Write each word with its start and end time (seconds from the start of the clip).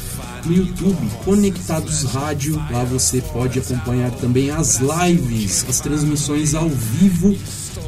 no 0.46 0.54
YouTube, 0.54 1.12
Conectados 1.24 2.04
Rádio. 2.04 2.56
Lá 2.72 2.84
você 2.84 3.22
pode 3.22 3.60
acompanhar 3.60 4.12
também 4.12 4.50
as 4.50 4.80
lives, 4.80 5.66
as 5.68 5.80
transmissões 5.80 6.56
ao 6.56 6.70
vivo 6.70 7.38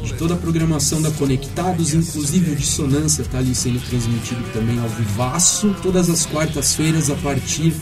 de 0.04 0.14
toda 0.14 0.34
a 0.34 0.36
programação 0.36 1.00
da 1.00 1.10
Conectados, 1.12 1.94
inclusive 1.94 2.52
o 2.52 2.56
Dissonância 2.56 3.22
está 3.22 3.38
ali 3.38 3.54
sendo 3.54 3.80
transmitido 3.88 4.42
também 4.52 4.78
ao 4.80 4.88
vivaço, 4.88 5.74
todas 5.82 6.10
as 6.10 6.26
quartas-feiras 6.26 7.10
a 7.10 7.14
partir 7.16 7.74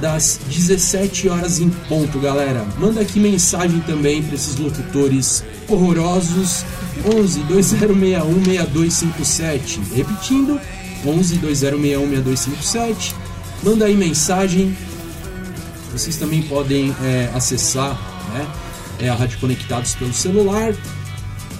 das 0.00 0.40
17 0.48 1.28
horas 1.28 1.58
em 1.58 1.70
ponto, 1.88 2.18
galera. 2.18 2.64
Manda 2.78 3.00
aqui 3.00 3.18
mensagem 3.18 3.80
também 3.80 4.22
para 4.22 4.34
esses 4.34 4.56
locutores 4.56 5.44
horrorosos 5.68 6.64
11 7.04 7.40
2061 7.40 8.44
6257. 8.44 9.80
Repetindo, 9.94 10.60
11 11.04 11.36
2061 11.36 12.08
6257. 12.08 13.14
Manda 13.62 13.84
aí 13.86 13.96
mensagem. 13.96 14.76
Vocês 15.92 16.16
também 16.16 16.42
podem 16.42 16.94
é, 17.02 17.30
acessar 17.34 17.98
né, 18.32 18.46
é, 19.00 19.08
a 19.08 19.14
Rádio 19.14 19.38
Conectados 19.38 19.94
pelo 19.94 20.12
celular. 20.12 20.74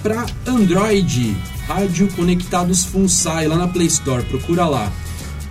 Para 0.01 0.25
Android, 0.45 1.35
Rádio 1.67 2.07
Conectados 2.15 2.85
Funsai, 2.85 3.47
lá 3.47 3.57
na 3.57 3.67
Play 3.67 3.87
Store, 3.87 4.23
procura 4.23 4.65
lá. 4.65 4.91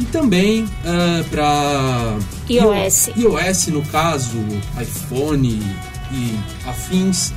E 0.00 0.04
também 0.06 0.64
uh, 0.64 1.20
é, 1.20 1.22
para 1.24 2.18
iOS. 2.48 3.10
iOS, 3.16 3.66
no 3.68 3.82
caso, 3.86 4.38
iPhone 4.80 5.60
e 6.12 6.38
afins 6.66 7.32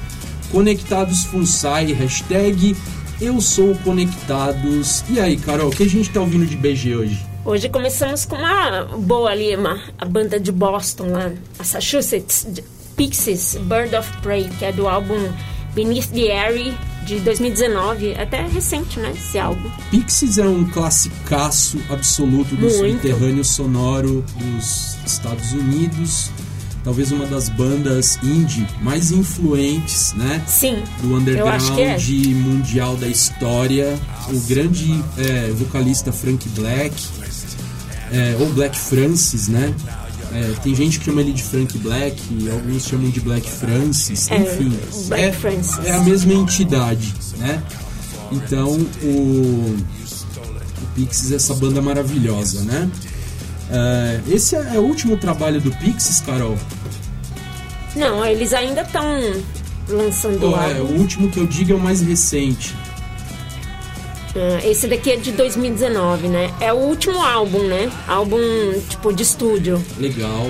Conectados 0.52 1.26
Funsai, 1.26 1.92
hashtag 1.94 2.76
eu 3.22 3.40
sou 3.40 3.76
Conectados. 3.84 5.04
E 5.10 5.20
aí, 5.20 5.38
Carol, 5.38 5.70
o 5.70 5.72
que 5.72 5.84
a 5.84 5.90
gente 5.90 6.10
tá 6.10 6.20
ouvindo 6.20 6.46
de 6.46 6.56
BG 6.56 6.96
hoje? 6.96 7.26
Hoje 7.46 7.70
começamos 7.70 8.26
com 8.26 8.36
uma 8.36 8.84
boa 8.98 9.32
ali, 9.32 9.56
uma, 9.56 9.80
a 9.98 10.06
banda 10.06 10.40
de 10.40 10.52
Boston, 10.52 11.08
lá, 11.12 11.32
Massachusetts, 11.58 12.48
Pixies, 12.96 13.58
Bird 13.62 13.96
of 13.96 14.12
Prey, 14.22 14.50
que 14.60 14.66
é 14.66 14.72
do 14.72 14.88
álbum 14.88 15.18
Beneath 15.74 16.10
the 16.14 16.32
Airy, 16.32 16.78
de 17.06 17.20
2019, 17.20 18.16
até 18.16 18.46
recente, 18.48 19.00
né, 19.00 19.12
esse 19.16 19.38
álbum. 19.40 19.70
Pixies 19.90 20.38
é 20.38 20.48
um 20.48 20.66
classicaço 20.66 21.80
absoluto 21.90 22.56
do 22.56 22.68
Muito. 22.68 22.78
subterrâneo 22.78 23.44
sonoro 23.44 24.24
dos 24.38 24.98
Estados 25.06 25.52
Unidos 25.54 26.32
talvez 26.84 27.12
uma 27.12 27.26
das 27.26 27.50
bandas 27.50 28.18
indie 28.24 28.68
mais 28.82 29.12
influentes, 29.12 30.14
né? 30.14 30.42
Sim. 30.48 30.84
Do 31.02 31.16
underground 31.16 31.62
é. 31.78 31.98
mundial 32.34 32.96
da 32.98 33.08
história. 33.08 34.00
O 34.30 34.40
grande 34.42 35.04
é, 35.18 35.52
vocalista 35.52 36.12
Frank 36.12 36.48
Black, 36.50 36.94
é, 38.12 38.36
ou 38.40 38.48
Black 38.54 38.78
Francis, 38.78 39.48
né? 39.48 39.74
É, 40.34 40.54
tem 40.64 40.74
gente 40.74 41.00
que 41.00 41.06
chama 41.06 41.22
ele 41.22 41.34
de 41.34 41.44
Frank 41.44 41.78
Black, 41.80 42.50
alguns 42.50 42.86
chamam 42.86 43.10
de 43.10 43.20
Black 43.20 43.50
Francis, 43.50 44.32
é, 44.32 44.38
enfim. 44.38 44.80
Black 45.08 45.24
é, 45.24 45.32
Francis. 45.32 45.86
é 45.86 45.92
a 45.92 46.00
mesma 46.02 46.34
entidade, 46.34 47.14
né? 47.38 47.62
Então 48.32 48.70
o, 49.04 49.08
o 49.08 50.86
Pixies 50.96 51.32
é 51.34 51.36
essa 51.36 51.54
banda 51.56 51.82
maravilhosa, 51.82 52.62
né? 52.62 52.90
É, 53.70 54.22
esse 54.30 54.56
é 54.56 54.80
o 54.80 54.84
último 54.84 55.18
trabalho 55.18 55.60
do 55.60 55.72
Pixies, 55.72 56.22
Carol? 56.22 56.58
Não, 57.96 58.26
eles 58.26 58.54
ainda 58.54 58.82
estão 58.82 59.04
lançando 59.90 60.50
oh, 60.50 60.62
é, 60.62 60.80
o 60.80 60.98
último 60.98 61.30
que 61.30 61.40
eu 61.40 61.48
digo 61.48 61.74
é 61.74 61.76
o 61.76 61.80
mais 61.80 62.02
recente. 62.02 62.74
Ah, 64.36 64.66
esse 64.66 64.88
daqui 64.88 65.12
é 65.12 65.16
de 65.16 65.32
2019, 65.32 66.28
né? 66.28 66.54
É 66.60 66.72
o 66.72 66.78
último 66.78 67.22
álbum, 67.22 67.64
né? 67.64 67.92
Álbum 68.08 68.40
tipo 68.90 69.14
de 69.14 69.24
estúdio. 69.24 69.84
Legal. 69.98 70.50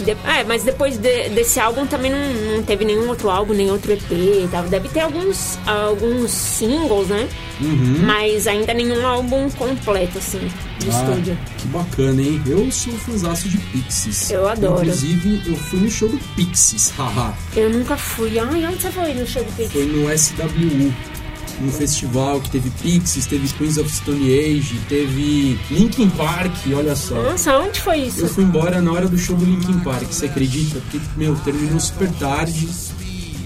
De, 0.00 0.10
é, 0.10 0.42
mas 0.46 0.64
depois 0.64 0.96
de, 0.96 1.28
desse 1.28 1.60
álbum 1.60 1.86
também 1.86 2.10
não, 2.10 2.56
não, 2.56 2.62
teve 2.62 2.84
nenhum 2.84 3.08
outro 3.08 3.30
álbum, 3.30 3.52
nem 3.52 3.70
outro 3.70 3.92
EP 3.92 4.10
e 4.10 4.48
tal. 4.50 4.64
Deve 4.64 4.88
ter 4.88 5.00
alguns, 5.00 5.58
alguns 5.66 6.30
singles, 6.30 7.08
né? 7.08 7.28
Uhum. 7.60 7.98
Mas 8.04 8.48
ainda 8.48 8.74
nenhum 8.74 9.06
álbum 9.06 9.48
completo, 9.50 10.18
assim, 10.18 10.40
de 10.78 10.88
ah, 10.90 10.90
estúdio. 10.90 11.38
Que 11.58 11.68
bacana, 11.68 12.20
hein? 12.20 12.42
Eu 12.46 12.72
sou 12.72 12.92
fãzaço 12.94 13.48
de 13.48 13.58
Pixies. 13.58 14.30
Eu 14.30 14.48
adoro. 14.48 14.82
Inclusive, 14.82 15.42
eu 15.46 15.56
fui 15.56 15.80
no 15.80 15.90
show 15.90 16.08
do 16.08 16.18
Pixies, 16.34 16.90
haha. 16.98 17.32
eu 17.54 17.70
nunca 17.70 17.96
fui. 17.96 18.38
Ai, 18.38 18.66
onde 18.66 18.82
você 18.82 18.90
foi 18.90 19.14
no 19.14 19.26
show 19.26 19.44
do 19.44 19.52
Pixies? 19.52 19.72
Foi 19.72 19.86
no 19.86 20.18
SWU 20.18 21.21
um 21.60 21.70
festival 21.70 22.40
que 22.40 22.50
teve 22.50 22.70
Pixies, 22.70 23.26
teve 23.26 23.48
Queens 23.54 23.76
of 23.78 23.90
Stone 23.90 24.22
Age, 24.22 24.80
teve 24.88 25.58
Linkin 25.70 26.08
Park, 26.10 26.52
olha 26.74 26.96
só. 26.96 27.14
Nossa, 27.14 27.58
onde 27.58 27.80
foi 27.80 27.98
isso? 27.98 28.20
Eu 28.20 28.28
fui 28.28 28.44
embora 28.44 28.80
na 28.80 28.92
hora 28.92 29.08
do 29.08 29.18
show 29.18 29.36
do 29.36 29.44
Linkin 29.44 29.78
Park, 29.80 30.10
você 30.10 30.26
acredita? 30.26 30.80
Porque, 30.80 31.00
meu, 31.16 31.34
terminou 31.36 31.78
super 31.78 32.10
tarde 32.12 32.68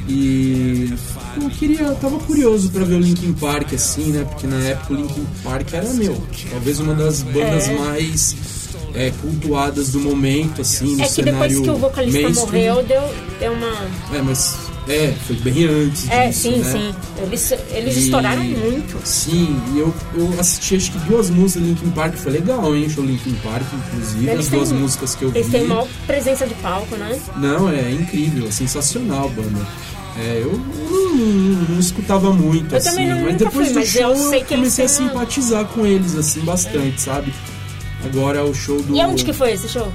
e 0.08 0.92
eu 1.40 1.50
queria, 1.50 1.82
eu 1.82 1.96
tava 1.96 2.18
curioso 2.20 2.70
para 2.70 2.84
ver 2.84 2.94
o 2.94 3.00
Linkin 3.00 3.32
Park 3.32 3.74
assim, 3.74 4.12
né? 4.12 4.24
Porque 4.24 4.46
na 4.46 4.60
época 4.62 4.94
o 4.94 4.96
Linkin 4.96 5.26
Park 5.42 5.72
era 5.72 5.92
meu, 5.94 6.16
talvez 6.50 6.78
uma 6.78 6.94
das 6.94 7.22
bandas 7.22 7.68
é. 7.68 7.78
mais 7.78 8.36
é, 8.94 9.12
cultuadas 9.20 9.90
do 9.90 10.00
momento, 10.00 10.62
assim, 10.62 10.96
no 10.96 11.02
é 11.02 11.06
que 11.06 11.12
cenário 11.12 11.48
depois 11.48 11.60
que 11.60 11.70
o 11.70 11.76
vocalista 11.76 12.22
mainstream. 12.22 12.46
morreu, 12.46 12.86
deu, 12.86 13.14
deu 13.40 13.52
uma... 13.52 14.16
É, 14.16 14.22
mas 14.22 14.56
É, 14.88 15.12
foi 15.26 15.34
bem 15.36 15.64
antes 15.66 16.08
É, 16.08 16.28
disso, 16.28 16.42
sim, 16.42 16.58
né? 16.58 16.70
sim. 16.70 16.94
Eles, 17.22 17.52
eles 17.70 17.96
E- 17.96 18.00
estouraram 18.04 18.42
muito. 18.44 19.00
Sim, 19.04 19.60
e 19.74 19.78
eu, 19.80 19.92
eu 20.14 20.32
assisti 20.38 20.76
acho 20.76 20.92
que 20.92 20.98
duas 21.00 21.28
músicas 21.28 21.62
do 21.62 21.68
Linkin 21.70 21.90
Park, 21.90 22.14
foi 22.14 22.32
legal, 22.32 22.74
hein? 22.76 22.88
Show 22.88 23.04
Linkin 23.04 23.34
Park, 23.42 23.64
inclusive, 23.72 24.28
Eles 24.28 24.46
as 24.46 24.48
duas 24.52 24.68
têm- 24.68 24.78
músicas 24.78 25.14
que 25.16 25.24
eu 25.24 25.30
vi. 25.30 25.38
Eles 25.38 25.50
têm 25.50 25.64
maior 25.64 25.88
presença 26.06 26.46
de 26.46 26.54
palco, 26.54 26.94
né? 26.96 27.18
Não, 27.36 27.68
é 27.68 27.90
incrível, 27.90 28.46
é 28.46 28.50
sensacional 28.52 29.24
a 29.26 29.28
banda. 29.28 29.66
É, 30.18 30.40
eu 30.42 30.52
não, 30.52 31.14
não- 31.14 31.62
não 31.70 31.78
escutava 31.80 32.32
muito, 32.32 32.72
Eu 32.72 32.78
assim, 32.78 32.88
também 32.90 33.08
não- 33.08 33.20
mas 33.22 33.36
depois 33.36 33.66
fui, 33.66 33.74
do 33.74 33.80
mas 33.80 33.88
show 33.88 34.00
eu 34.14 34.32
eles 34.34 34.48
comecei 34.48 34.84
a 34.84 34.88
uma- 34.88 34.94
simpatizar 34.96 35.64
com 35.66 35.84
eles, 35.84 36.14
assim, 36.14 36.40
bastante, 36.40 37.00
sabe? 37.00 37.34
Agora 38.04 38.44
o 38.44 38.54
show 38.54 38.80
do... 38.80 38.94
E 38.94 39.00
aonde 39.00 39.24
que 39.24 39.32
foi 39.32 39.52
esse 39.52 39.68
show? 39.68 39.92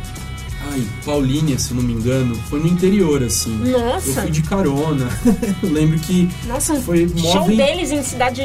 Ai, 0.69 0.87
Paulínia, 1.03 1.57
se 1.57 1.73
não 1.73 1.81
me 1.81 1.93
engano, 1.93 2.35
foi 2.49 2.59
no 2.59 2.67
interior, 2.67 3.23
assim. 3.23 3.49
Nossa. 3.57 4.07
Eu 4.09 4.13
fui 4.21 4.31
de 4.31 4.41
carona. 4.43 5.07
lembro 5.63 5.99
que 5.99 6.29
Nossa, 6.47 6.75
Foi 6.81 7.07
show 7.09 7.17
móvel- 7.41 7.57
deles 7.57 7.91
em 7.91 8.03
cidade 8.03 8.41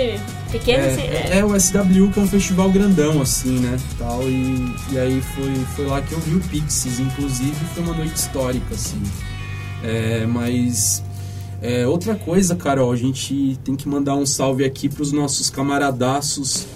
pequena, 0.50 0.86
assim, 0.86 1.02
é, 1.02 1.28
é- 1.34 1.38
é 1.40 1.44
o 1.44 1.54
SW, 1.54 2.10
que 2.12 2.18
é 2.18 2.22
um 2.22 2.26
festival 2.28 2.70
grandão, 2.70 3.20
assim, 3.20 3.58
né? 3.58 3.78
Tal, 3.98 4.22
e, 4.22 4.74
e 4.92 4.98
aí 4.98 5.20
foi, 5.34 5.54
foi 5.76 5.86
lá 5.86 6.00
que 6.00 6.12
eu 6.12 6.20
vi 6.20 6.34
o 6.36 6.40
Pixies, 6.40 6.98
inclusive 6.98 7.54
foi 7.74 7.82
uma 7.82 7.94
noite 7.94 8.14
histórica, 8.16 8.74
assim. 8.74 9.00
É, 9.84 10.26
mas 10.26 11.02
é, 11.60 11.86
outra 11.86 12.14
coisa, 12.14 12.56
Carol, 12.56 12.90
a 12.90 12.96
gente 12.96 13.58
tem 13.62 13.76
que 13.76 13.88
mandar 13.88 14.14
um 14.16 14.24
salve 14.24 14.64
aqui 14.64 14.88
pros 14.88 15.12
nossos 15.12 15.50
camaradaços 15.50 16.66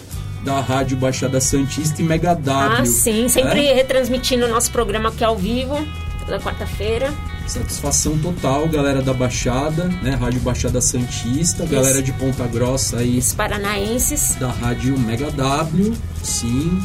da 0.45 0.61
Rádio 0.61 0.97
Baixada 0.97 1.41
Santista 1.41 2.01
e 2.01 2.05
Mega 2.05 2.35
W. 2.35 2.77
Ah, 2.81 2.85
sim, 2.87 3.29
sempre 3.29 3.67
É? 3.67 3.75
retransmitindo 3.75 4.47
o 4.47 4.49
nosso 4.49 4.71
programa 4.71 5.09
aqui 5.11 5.23
ao 5.23 5.37
vivo, 5.37 5.77
toda 6.25 6.39
quarta-feira. 6.41 7.13
Satisfação 7.47 8.17
total, 8.19 8.69
galera 8.69 9.03
da 9.03 9.13
Baixada, 9.13 9.85
né? 10.03 10.15
Rádio 10.15 10.41
Baixada 10.41 10.81
Santista, 10.81 11.67
galera 11.67 12.01
de 12.01 12.13
Ponta 12.13 12.47
Grossa 12.47 12.99
aí 12.99 13.19
Os 13.19 13.35
paranaenses. 13.35 14.37
da 14.37 14.49
Rádio 14.49 14.99
Mega 14.99 15.31
W, 15.33 15.93
sim. 16.23 16.81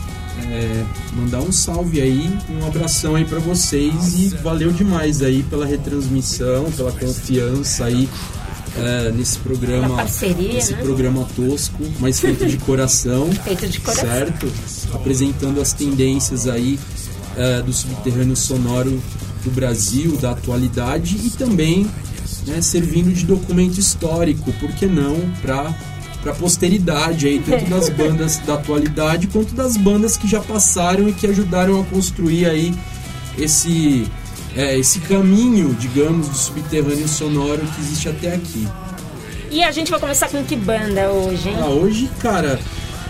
É, 0.51 0.83
mandar 1.13 1.39
um 1.39 1.51
salve 1.51 2.01
aí, 2.01 2.29
um 2.49 2.67
abração 2.67 3.15
aí 3.15 3.23
pra 3.23 3.39
vocês 3.39 4.13
e 4.19 4.27
valeu 4.43 4.69
demais 4.71 5.21
aí 5.21 5.41
pela 5.43 5.65
retransmissão, 5.65 6.69
pela 6.73 6.91
confiança 6.91 7.85
aí 7.85 8.09
é, 8.77 9.11
nesse 9.11 9.37
programa, 9.39 9.87
Pela 9.87 9.97
parceria, 9.97 10.53
nesse 10.53 10.73
né? 10.73 10.81
programa 10.81 11.27
tosco, 11.35 11.83
mas 11.99 12.19
feito 12.19 12.45
de 12.45 12.57
coração, 12.57 13.31
Feito 13.43 13.67
de 13.67 13.79
coração. 13.79 14.07
certo? 14.09 14.51
Apresentando 14.93 15.61
as 15.61 15.73
tendências 15.73 16.47
aí 16.47 16.79
é, 17.37 17.61
do 17.61 17.71
subterrâneo 17.73 18.35
sonoro 18.35 19.01
do 19.43 19.51
Brasil, 19.51 20.17
da 20.17 20.31
atualidade 20.31 21.17
e 21.23 21.29
também 21.29 21.89
né, 22.47 22.61
servindo 22.61 23.13
de 23.13 23.25
documento 23.25 23.79
histórico, 23.79 24.51
por 24.53 24.71
que 24.71 24.85
não, 24.85 25.19
para 25.41 25.73
para 26.21 26.33
posteridade 26.33 27.27
aí, 27.27 27.39
tanto 27.39 27.69
das 27.69 27.87
bandas 27.93 28.39
da 28.39 28.55
atualidade 28.55 29.27
quanto 29.27 29.53
das 29.53 29.77
bandas 29.77 30.17
que 30.17 30.27
já 30.27 30.39
passaram 30.39 31.07
e 31.07 31.13
que 31.13 31.27
ajudaram 31.27 31.79
a 31.79 31.85
construir 31.85 32.47
aí 32.47 32.73
esse 33.37 34.07
é, 34.55 34.77
esse 34.77 34.99
caminho, 35.01 35.75
digamos, 35.79 36.29
do 36.29 36.35
subterrâneo 36.35 37.07
sonoro 37.07 37.61
que 37.61 37.81
existe 37.81 38.09
até 38.09 38.33
aqui. 38.33 38.67
E 39.51 39.63
a 39.63 39.71
gente 39.71 39.91
vai 39.91 39.99
começar 39.99 40.29
com 40.29 40.43
que 40.43 40.55
banda 40.55 41.09
hoje, 41.09 41.49
hein? 41.49 41.57
Ah, 41.61 41.67
hoje, 41.67 42.09
cara, 42.19 42.59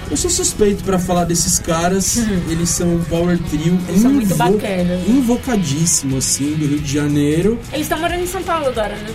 eu 0.10 0.18
sou 0.18 0.30
suspeito 0.30 0.84
pra 0.84 1.00
falar 1.00 1.24
desses 1.24 1.58
caras. 1.60 2.18
Eles 2.50 2.70
são 2.70 2.96
um 2.96 3.04
power 3.06 3.38
trio. 3.50 3.80
Eles 3.88 4.02
são 4.02 4.12
muito 4.12 4.36
bacanas. 4.36 5.08
invocadíssimo, 5.08 6.18
assim, 6.18 6.54
do 6.54 6.68
Rio 6.68 6.80
de 6.80 6.94
Janeiro. 6.94 7.60
Eles 7.72 7.86
estão 7.86 8.00
morando 8.00 8.22
em 8.24 8.28
São 8.28 8.44
Paulo 8.44 8.68
agora, 8.68 8.96
né? 8.96 9.14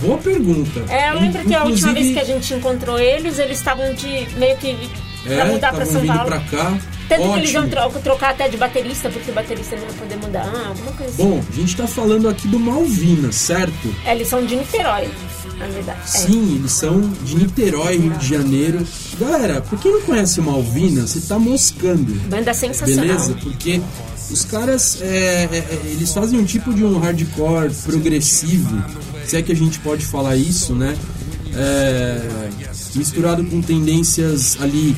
Boa 0.00 0.18
pergunta. 0.18 0.82
É, 0.88 1.10
eu 1.10 1.20
lembro 1.20 1.44
que 1.44 1.54
a 1.54 1.64
última 1.64 1.92
vez 1.92 2.12
que 2.12 2.18
a 2.18 2.24
gente 2.24 2.54
encontrou 2.54 2.98
eles, 2.98 3.38
eles 3.38 3.58
estavam 3.58 3.94
de 3.94 4.26
meio 4.36 4.56
que 4.56 4.76
pra 5.24 5.34
é, 5.34 5.44
mudar 5.44 5.72
pra 5.72 5.86
São 5.86 6.00
vindo 6.00 6.12
Paulo. 6.14 6.26
pra 6.26 6.40
cá. 6.40 6.78
Tanto 7.16 7.32
que 7.32 7.38
eles 7.38 7.54
Ótimo. 7.54 7.90
tro 7.90 8.00
trocar 8.02 8.30
até 8.30 8.48
de 8.48 8.56
baterista, 8.56 9.10
porque 9.10 9.30
o 9.30 9.34
baterista 9.34 9.76
não 9.76 9.84
ia 9.84 9.92
poder 9.92 10.16
mudar, 10.16 10.46
alguma 10.68 10.92
coisa 10.92 11.12
assim. 11.12 11.22
Bom, 11.22 11.42
a 11.46 11.54
gente 11.54 11.76
tá 11.76 11.86
falando 11.86 12.28
aqui 12.28 12.48
do 12.48 12.58
Malvina, 12.58 13.30
certo? 13.32 13.94
É, 14.04 14.14
eles 14.14 14.28
são 14.28 14.44
de 14.44 14.56
Niterói, 14.56 15.10
na 15.58 15.66
verdade. 15.66 16.00
É. 16.02 16.06
Sim, 16.06 16.56
eles 16.56 16.72
são 16.72 17.00
de 17.00 17.36
Niterói, 17.36 17.98
Rio 17.98 18.12
de 18.12 18.26
Janeiro. 18.26 18.86
Galera, 19.18 19.60
por 19.60 19.78
quem 19.78 19.92
não 19.92 20.00
conhece 20.02 20.40
o 20.40 20.42
Malvina, 20.42 21.06
você 21.06 21.20
tá 21.20 21.38
moscando. 21.38 22.12
Banda 22.28 22.54
sensacional. 22.54 23.04
Beleza? 23.04 23.36
Porque 23.42 23.80
os 24.30 24.44
caras, 24.44 25.00
é, 25.02 25.48
é, 25.52 25.56
é, 25.56 25.80
eles 25.90 26.12
fazem 26.12 26.38
um 26.38 26.44
tipo 26.44 26.72
de 26.72 26.84
um 26.84 26.98
hardcore 26.98 27.72
progressivo, 27.84 28.82
se 29.26 29.36
é 29.36 29.42
que 29.42 29.52
a 29.52 29.56
gente 29.56 29.78
pode 29.80 30.04
falar 30.06 30.36
isso, 30.36 30.74
né? 30.74 30.96
É, 31.54 32.48
misturado 32.94 33.44
com 33.44 33.60
tendências 33.60 34.56
ali 34.60 34.96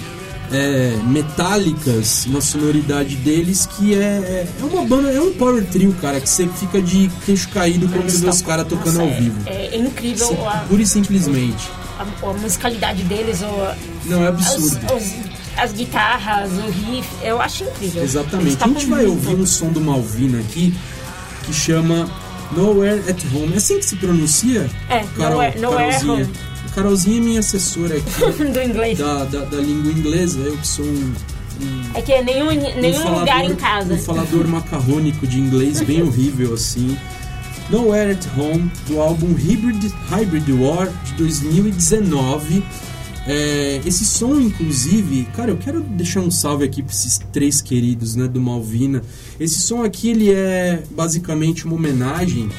é, 0.52 0.96
metálicas 1.06 2.26
na 2.26 2.40
sonoridade 2.40 3.16
deles, 3.16 3.66
que 3.66 3.94
é, 3.94 3.98
é 3.98 4.64
uma 4.64 4.84
banda, 4.84 5.10
é 5.10 5.20
um 5.20 5.32
power 5.34 5.64
trio, 5.66 5.92
cara, 6.00 6.20
que 6.20 6.28
você 6.28 6.46
fica 6.48 6.80
de 6.80 7.10
queixo 7.24 7.48
caído 7.48 7.88
quando 7.88 8.08
você 8.10 8.18
vê 8.18 8.28
os 8.30 8.42
caras 8.42 8.66
tocando 8.66 9.00
ao 9.00 9.08
é- 9.08 9.20
vivo. 9.20 9.40
É, 9.46 9.76
incrível 9.76 10.26
Sim, 10.28 10.36
a, 10.46 10.58
Pura 10.68 10.82
e 10.82 10.86
simplesmente. 10.86 11.68
a- 11.98 12.26
a 12.28 12.32
musicalidade 12.34 13.02
deles, 13.04 13.42
ou 13.42 13.68
Não, 14.06 14.22
é 14.24 14.28
absurdo. 14.28 14.94
os- 14.94 15.34
as 15.56 15.72
guitarras, 15.72 16.50
o 16.52 16.70
riff, 16.70 17.08
eu 17.22 17.40
acho 17.40 17.64
incrível. 17.64 18.02
Exatamente. 18.02 18.62
A 18.62 18.66
gente 18.66 18.86
vai 18.86 19.06
ouvir 19.06 19.34
um 19.36 19.46
som 19.46 19.68
do 19.70 19.80
Malvina 19.80 20.40
aqui 20.40 20.74
que 21.44 21.52
chama 21.52 22.08
Nowhere 22.56 23.00
at 23.08 23.16
Home. 23.32 23.54
É 23.54 23.56
assim 23.56 23.78
que 23.78 23.84
se 23.84 23.96
pronuncia? 23.96 24.68
É, 24.88 25.04
Nowhere- 25.16 25.58
Nowhere 25.60 25.94
at. 25.94 26.04
Home. 26.04 26.28
Carolzinha 26.74 27.18
é 27.18 27.20
minha 27.20 27.40
assessora 27.40 27.96
aqui 27.96 28.44
do 28.44 28.60
inglês. 28.62 28.98
da, 28.98 29.24
da, 29.24 29.40
da 29.44 29.56
língua 29.58 29.92
inglesa. 29.92 30.40
Eu 30.40 30.56
que 30.56 30.66
sou 30.66 30.84
um, 30.84 31.12
um, 31.60 31.82
É 31.94 32.02
que 32.02 32.12
é 32.12 32.22
nenhum, 32.22 32.48
um 32.48 32.80
nenhum 32.80 33.00
falador, 33.00 33.20
lugar 33.20 33.44
em 33.44 33.54
casa. 33.54 33.94
um 33.94 33.98
falador 33.98 34.48
macarrônico 34.48 35.26
de 35.26 35.38
inglês 35.38 35.80
bem 35.82 36.02
horrível 36.04 36.54
assim. 36.54 36.96
Nowhere 37.70 38.12
at 38.12 38.26
Home, 38.36 38.70
do 38.86 39.00
álbum 39.00 39.32
Hybrid, 39.32 39.90
Hybrid 40.10 40.50
War 40.52 40.88
de 41.04 41.12
2019. 41.14 42.62
É, 43.26 43.80
esse 43.86 44.04
som, 44.04 44.38
inclusive, 44.38 45.26
cara, 45.34 45.50
eu 45.50 45.56
quero 45.56 45.80
deixar 45.80 46.20
um 46.20 46.30
salve 46.30 46.62
aqui 46.64 46.82
para 46.82 46.92
esses 46.92 47.18
três 47.32 47.62
queridos, 47.62 48.14
né, 48.16 48.28
do 48.28 48.38
Malvina. 48.38 49.00
Esse 49.40 49.60
som 49.62 49.82
aqui, 49.82 50.10
ele 50.10 50.30
é 50.30 50.82
basicamente 50.90 51.64
uma 51.64 51.76
homenagem 51.76 52.50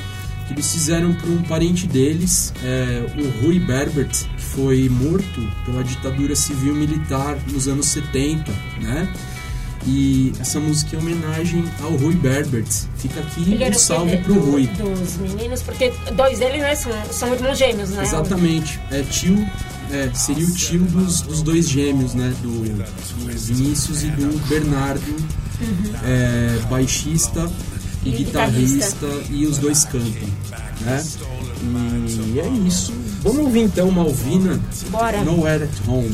que 0.48 0.54
eles 0.54 0.72
fizeram 0.72 1.14
para 1.14 1.30
um 1.30 1.42
parente 1.44 1.88
deles, 1.88 2.54
é, 2.64 3.04
o 3.18 3.44
Rui 3.46 3.60
Berbert, 3.60 4.10
que 4.38 4.42
foi 4.44 4.88
morto 4.90 5.42
pela 5.66 5.84
ditadura 5.84 6.36
civil 6.36 6.74
militar 6.76 7.38
nos 7.52 7.68
anos 7.68 7.88
70, 7.88 8.52
né? 8.82 9.12
E 9.88 10.34
essa 10.40 10.60
música 10.60 10.96
é 10.96 11.00
homenagem 11.00 11.64
ao 11.82 11.92
Rui 11.96 12.16
Berbert. 12.16 12.66
Fica 12.98 13.20
aqui 13.20 13.42
um 13.62 13.70
o 13.70 13.74
salve 13.76 14.18
pro 14.18 14.34
do- 14.34 14.40
Rui. 14.40 14.66
Dos 14.68 15.18
meninos, 15.18 15.62
porque 15.62 15.94
dois 16.16 16.40
deles 16.40 16.60
né, 16.62 16.74
são, 16.76 16.92
são 17.12 17.34
irmãos 17.34 17.58
gêmeos, 17.58 17.90
né? 17.92 18.02
Exatamente. 18.04 18.80
É 18.90 19.04
tio, 19.04 19.38
é, 19.92 20.10
seria 20.16 20.44
o 20.46 20.52
tio 20.56 20.82
dos, 20.86 21.22
dos 21.22 21.44
dois 21.44 21.70
gêmeos, 21.70 22.16
né? 22.16 22.34
Do, 22.42 22.50
do 22.64 23.38
Vinícius 23.38 24.02
e 24.04 24.08
do 24.08 24.48
Bernardo, 24.48 25.16
é, 26.04 26.60
baixista 26.68 27.48
e, 28.06 28.10
E 28.10 28.12
guitarrista, 28.12 29.08
e 29.30 29.46
os 29.46 29.58
dois 29.58 29.84
cantam, 29.86 30.30
né? 30.82 31.04
E 32.34 32.40
é 32.40 32.48
isso. 32.68 32.94
Vamos 33.22 33.40
ouvir 33.40 33.62
então 33.62 33.90
Malvina, 33.90 34.60
Bora. 34.90 35.24
Nowhere 35.24 35.64
at 35.64 35.88
Home. 35.88 36.14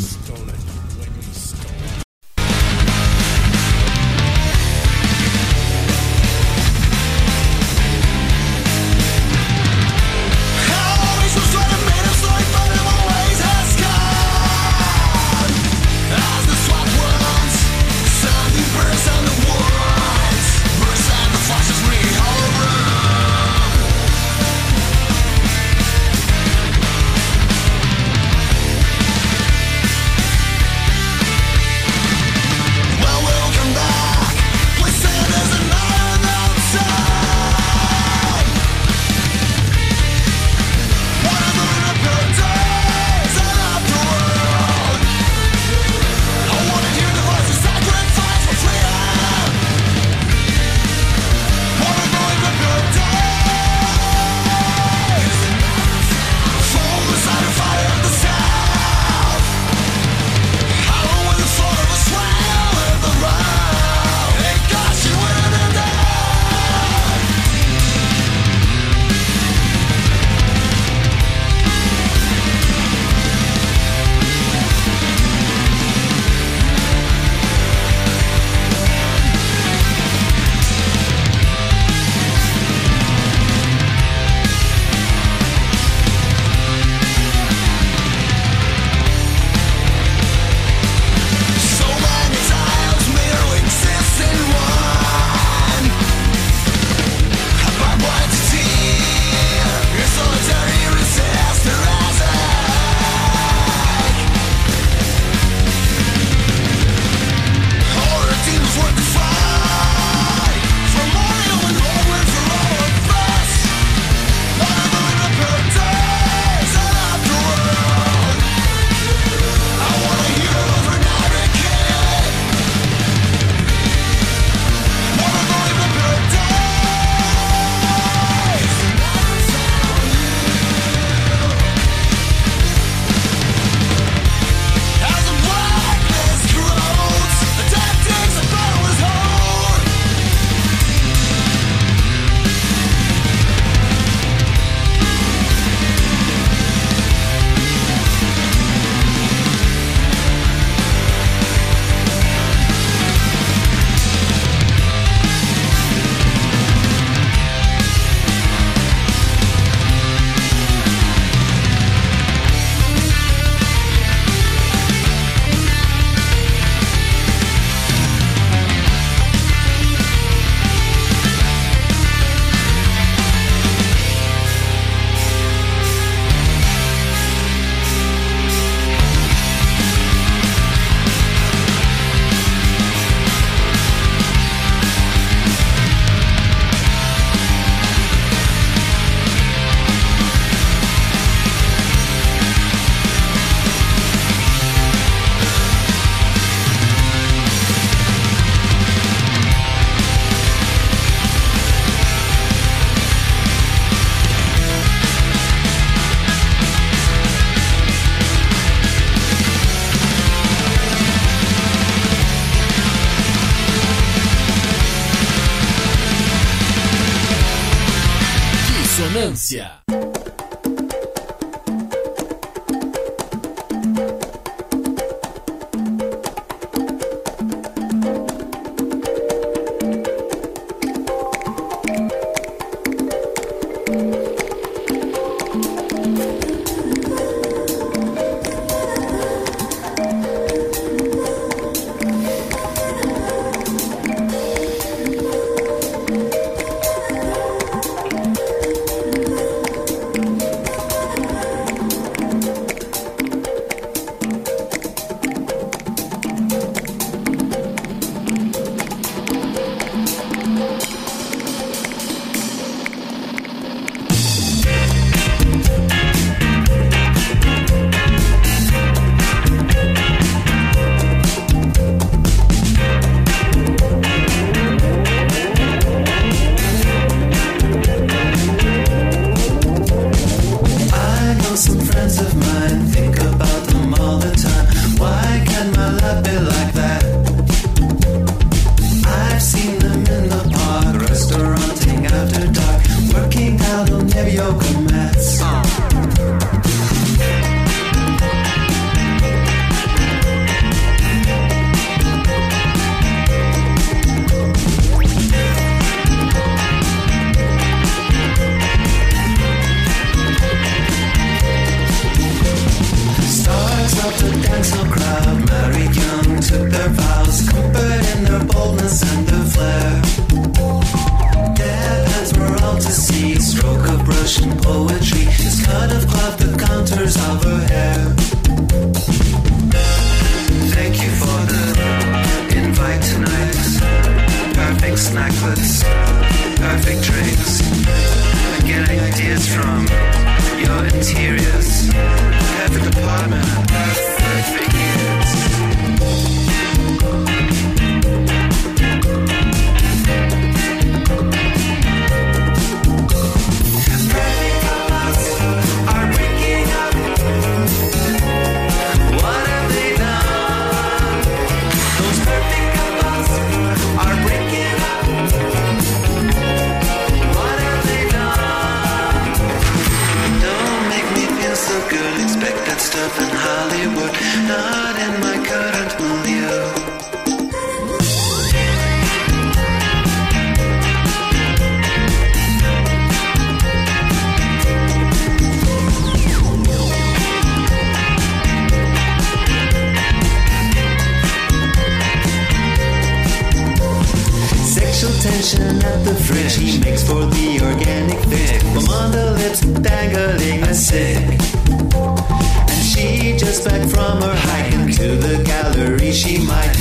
She 406.11 406.37
might 406.39 406.80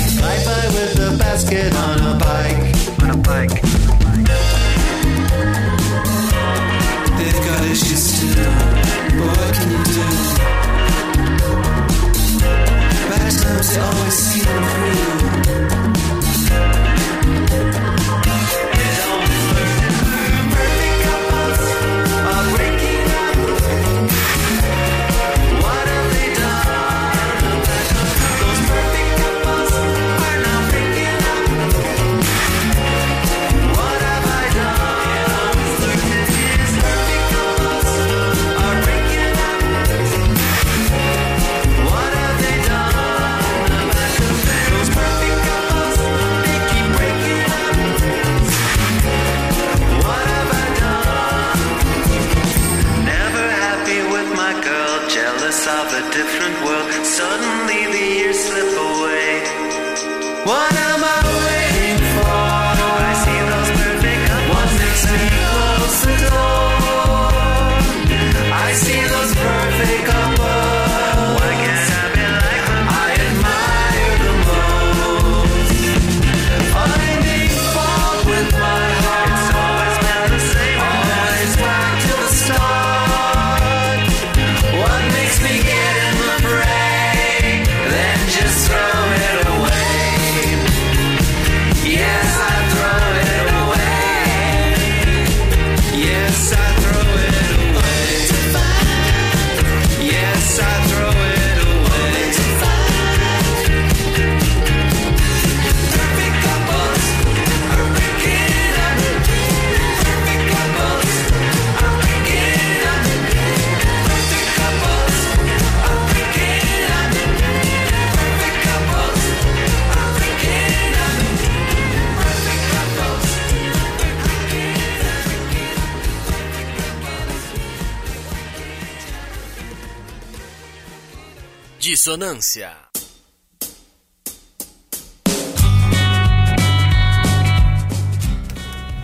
Dissonância. 132.01 132.71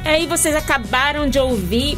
Aí 0.04 0.26
vocês 0.26 0.56
acabaram 0.56 1.30
de 1.30 1.38
ouvir 1.38 1.96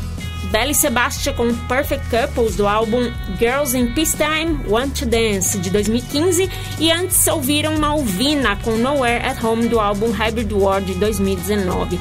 Belle 0.51 0.73
Sebastian 0.73 1.35
com 1.35 1.55
Perfect 1.69 2.05
Couples 2.09 2.57
do 2.57 2.67
álbum 2.67 3.09
Girls 3.39 3.77
in 3.77 3.93
Peacetime 3.93 4.59
Want 4.67 4.99
to 4.99 5.05
Dance 5.05 5.57
de 5.57 5.69
2015 5.69 6.51
e 6.81 6.91
antes 6.91 7.25
ouviram 7.27 7.77
Malvina 7.77 8.57
com 8.57 8.71
Nowhere 8.71 9.25
at 9.25 9.41
Home 9.41 9.69
do 9.69 9.79
álbum 9.79 10.11
Hybrid 10.11 10.51
War 10.51 10.81
de 10.81 10.95
2019. 10.95 11.97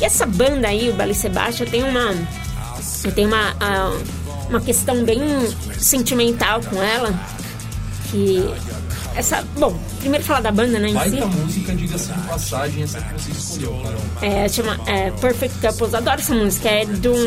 E 0.00 0.04
essa 0.04 0.26
banda 0.26 0.66
aí, 0.66 0.90
o 0.90 0.94
Belle 0.94 1.14
Sebastian, 1.14 1.66
tem 1.66 1.84
uma 1.84 2.12
tenho 3.14 3.28
uma 3.28 3.54
ah, 3.60 3.96
uma 4.48 4.60
questão 4.60 5.04
bem 5.04 5.20
sentimental 5.78 6.60
com 6.62 6.82
ela 6.82 7.40
que 8.12 8.48
essa, 9.16 9.42
bom, 9.58 9.76
primeiro 10.00 10.24
falar 10.24 10.40
da 10.40 10.52
banda, 10.52 10.78
né, 10.78 10.88
em 10.90 10.98
si. 11.10 11.20
Música, 11.20 11.74
diga-se 11.74 12.12
de 12.12 12.20
passagem, 12.28 12.82
essa 12.82 13.00
que 13.00 13.14
você 13.14 13.30
escolheu. 13.32 13.82
É, 14.20 14.48
chama 14.48 14.78
é, 14.86 15.10
Perfect 15.12 15.58
Couples. 15.58 15.94
Adoro 15.94 16.20
essa 16.20 16.34
música. 16.34 16.68
É 16.68 16.84
de 16.84 17.08
um. 17.08 17.26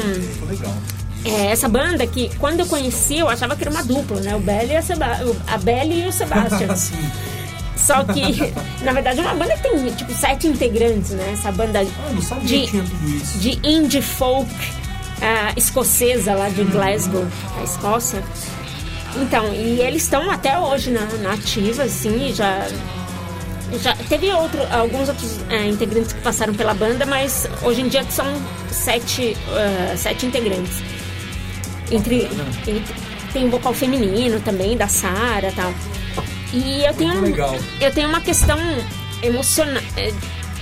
É, 1.25 1.47
essa 1.47 1.67
banda 1.67 2.05
que, 2.05 2.29
quando 2.37 2.59
eu 2.59 2.65
conheci, 2.67 3.17
eu 3.17 3.27
achava 3.27 3.55
que 3.55 3.63
era 3.63 3.71
uma 3.71 3.83
dupla, 3.83 4.19
né? 4.21 4.35
O 4.35 4.39
Belly 4.39 4.73
e 4.73 4.77
a, 4.77 4.81
Seba 4.81 5.19
o- 5.25 5.35
a 5.47 5.57
Belly 5.57 6.03
e 6.03 6.07
o 6.07 6.11
Sebastian. 6.11 6.67
Assim, 6.71 7.09
Só 7.75 8.03
que, 8.03 8.53
na 8.83 8.93
verdade, 8.93 9.19
é 9.19 9.23
uma 9.23 9.33
banda 9.33 9.55
que 9.57 9.63
tem, 9.63 9.89
tipo, 9.91 10.13
sete 10.13 10.47
integrantes, 10.47 11.11
né? 11.11 11.31
Essa 11.33 11.51
banda 11.51 11.81
ah, 11.81 12.39
de, 12.43 12.67
de 13.39 13.59
indie 13.67 14.01
folk 14.03 14.49
ah, 15.21 15.51
escocesa 15.57 16.35
lá 16.35 16.49
de 16.49 16.63
Glasgow, 16.63 17.25
a 17.59 17.63
Escócia. 17.63 18.23
Então, 19.21 19.53
e 19.53 19.79
eles 19.81 20.03
estão 20.03 20.29
até 20.29 20.57
hoje 20.59 20.91
na, 20.91 21.05
na 21.21 21.33
ativa, 21.33 21.83
assim, 21.83 22.33
já. 22.33 22.67
Já 23.81 23.95
teve 23.95 24.31
outro, 24.31 24.59
alguns 24.71 25.09
outros 25.09 25.39
eh, 25.49 25.65
integrantes 25.67 26.13
que 26.13 26.21
passaram 26.21 26.53
pela 26.53 26.73
banda, 26.73 27.05
mas 27.05 27.47
hoje 27.63 27.81
em 27.81 27.87
dia 27.87 28.05
são 28.09 28.25
sete, 28.69 29.35
ah, 29.49 29.95
sete 29.97 30.25
integrantes. 30.27 30.83
Entre, 31.91 32.25
entre- 32.67 32.83
tem 33.33 33.45
um 33.45 33.49
vocal 33.49 33.73
feminino 33.73 34.39
também, 34.41 34.77
da 34.77 34.87
Sara 34.87 35.49
e 35.49 35.51
tal. 35.51 35.73
E 36.53 36.85
eu 36.85 36.93
tenho, 36.93 37.19
legal. 37.21 37.55
eu 37.81 37.91
tenho 37.91 38.07
uma 38.07 38.21
questão 38.21 38.57
emocionante, 39.23 39.85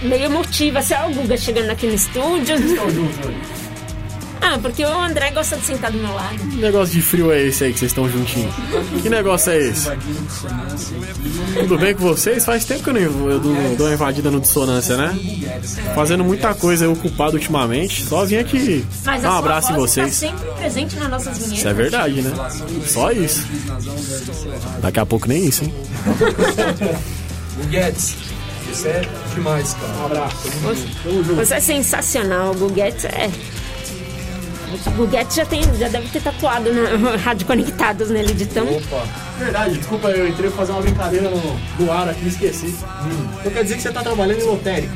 meio 0.01 0.23
emotiva. 0.23 0.81
Se 0.81 0.93
é 0.93 1.05
o 1.05 1.13
Guga 1.13 1.37
chegando 1.37 1.69
aqui 1.71 1.85
no 1.87 1.93
estúdio. 1.95 2.55
Ah, 4.45 4.59
porque 4.61 4.83
o 4.83 4.99
André 4.99 5.31
gosta 5.31 5.55
de 5.55 5.65
sentar 5.65 5.89
do 5.89 5.97
meu 5.97 6.13
lado. 6.13 6.37
Que 6.37 6.57
negócio 6.57 6.93
de 6.93 7.01
frio 7.01 7.31
é 7.31 7.43
esse 7.43 7.63
aí 7.63 7.71
que 7.71 7.79
vocês 7.79 7.91
estão 7.91 8.09
juntinhos? 8.09 8.53
Que 9.01 9.09
negócio 9.09 9.53
é 9.53 9.57
esse? 9.57 9.89
Tudo 11.57 11.77
bem 11.77 11.95
com 11.95 12.03
vocês? 12.03 12.43
Faz 12.43 12.65
tempo 12.65 12.83
que 12.83 12.89
eu 12.89 12.93
não 12.93 13.01
eu 13.29 13.39
dou 13.39 13.53
dou 13.77 13.87
uma 13.87 13.93
invadida 13.93 14.29
no 14.29 14.41
dissonância, 14.41 14.97
né? 14.97 15.17
Fazendo 15.95 16.25
muita 16.25 16.53
coisa 16.53 16.89
ocupado 16.89 17.37
ultimamente. 17.37 18.05
Só 18.05 18.25
vim 18.25 18.35
aqui 18.35 18.85
Mas 19.05 19.21
dar 19.21 19.31
um 19.31 19.37
abraço 19.37 19.71
em 19.71 19.75
voz 19.75 19.91
vocês. 19.91 20.19
Tá 20.19 20.27
sempre 20.27 20.51
presente 20.57 20.95
nas 20.97 21.09
nossas 21.09 21.37
vinhetas. 21.37 21.57
Isso 21.59 21.67
é 21.67 21.73
verdade, 21.73 22.21
né? 22.21 22.33
Só 22.85 23.11
isso. 23.11 23.47
Daqui 24.81 24.99
a 24.99 25.05
pouco 25.05 25.27
nem 25.27 25.45
isso, 25.45 25.63
hein? 25.63 25.73
O 27.61 27.67
Guedes, 27.67 28.15
você 28.69 28.87
é 28.89 29.09
demais, 29.33 29.73
cara. 29.73 29.93
Um 29.93 30.05
abraço. 30.05 30.35
Você 31.35 31.53
é 31.55 31.59
sensacional, 31.59 32.51
o 32.51 32.55
Guguete 32.55 33.07
é. 33.07 33.29
O 34.87 34.91
Guguete 34.91 35.35
já, 35.35 35.45
tem, 35.45 35.61
já 35.77 35.87
deve 35.87 36.07
ter 36.09 36.21
tatuado 36.21 36.71
na 36.73 37.15
Rádio 37.23 37.45
Conectados 37.47 38.09
nele 38.09 38.33
de 38.33 38.45
tão. 38.45 38.65
Opa, 38.67 39.03
Verdade, 39.37 39.77
desculpa, 39.77 40.09
eu 40.09 40.27
entrei 40.27 40.49
pra 40.49 40.57
fazer 40.57 40.71
uma 40.73 40.81
brincadeira 40.81 41.29
no, 41.29 41.59
no 41.79 41.91
ar 41.91 42.09
aqui, 42.09 42.27
esqueci. 42.27 42.75
Então 43.39 43.51
quer 43.51 43.63
dizer 43.63 43.75
que 43.75 43.81
você 43.81 43.91
tá 43.91 44.01
trabalhando 44.03 44.39
em 44.41 44.45
lotérica? 44.45 44.93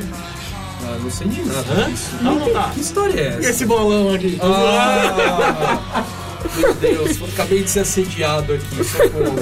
ah, 0.83 0.97
não 1.01 1.09
sei 1.11 1.27
de 1.27 1.41
nada 1.43 1.73
Hã? 1.73 1.89
disso. 1.89 2.11
Não, 2.21 2.35
não 2.35 2.49
tá. 2.53 2.71
Que 2.73 2.79
história 2.81 3.19
é 3.19 3.23
E 3.23 3.27
essa? 3.39 3.49
esse 3.49 3.65
bolão 3.65 4.13
aqui? 4.13 4.39
Ah, 4.41 6.03
meu 6.55 6.73
Deus, 6.75 7.17
acabei 7.33 7.63
de 7.63 7.69
ser 7.69 7.81
assediado 7.81 8.53
aqui. 8.53 8.83
Socorro. 8.83 9.35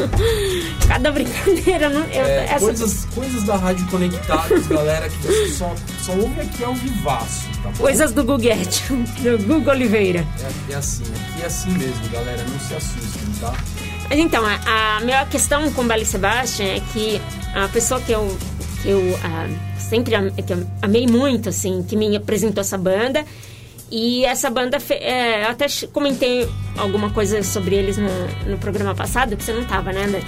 Cada 0.88 1.12
brincadeira, 1.12 1.89
não, 1.89 2.04
eu, 2.06 2.26
É, 2.26 2.46
essa, 2.46 2.60
coisas, 2.60 3.08
coisas 3.13 3.44
da 3.44 3.56
Rádio 3.56 3.86
Conectados, 3.88 4.68
galera, 4.68 5.10
que 5.10 5.18
você 5.18 5.50
só, 5.50 5.76
só 6.02 6.13
ouve 6.13 6.41
aqui 6.41 6.63
ao 6.63 6.74
vivaço, 6.76 7.48
tá 7.63 7.70
bom? 7.70 7.78
coisas 7.78 8.12
do 8.12 8.24
Guguete, 8.24 8.84
do 8.94 9.38
Guga 9.46 9.72
Oliveira. 9.72 10.26
É, 10.70 10.74
é 10.74 10.76
assim, 10.76 11.04
aqui 11.04 11.44
é 11.44 11.46
assim 11.46 11.72
mesmo, 11.72 12.10
galera, 12.12 12.44
não 12.44 12.60
se 12.60 12.74
assustem, 12.74 13.34
tá? 13.39 13.54
Mas 14.10 14.20
então, 14.20 14.44
a, 14.46 14.98
a 14.98 15.00
minha 15.02 15.26
questão 15.26 15.72
com 15.72 15.82
o 15.82 15.86
Belle 15.86 16.06
Sebastian 16.06 16.65
é 16.65 16.82
que 16.94 17.22
a 17.54 17.68
pessoa 17.70 18.00
que 18.00 18.12
eu, 18.12 18.38
que 18.82 18.89
eu 18.89 19.20
ah, 19.24 19.48
sempre 19.78 20.13
que 20.46 20.54
eu 20.54 20.68
amei 20.82 21.08
muito, 21.08 21.50
assim, 21.50 21.84
que 21.84 21.96
me 21.96 22.15
apresentou 22.15 22.62
essa 22.62 22.78
banda. 22.78 23.26
E 23.91 24.26
essa 24.26 24.50
banda, 24.50 24.78
é, 24.89 25.43
eu 25.45 25.50
até 25.50 25.67
comentei 25.93 26.50
alguma 26.78 27.12
coisa 27.12 27.41
sobre 27.43 27.76
eles 27.76 27.98
no, 27.98 28.10
no 28.50 28.58
programa 28.58 28.95
passado, 28.95 29.38
que 29.38 29.43
você 29.43 29.54
não 29.54 29.63
tava, 29.63 29.91
né, 29.93 30.04
André? 30.06 30.21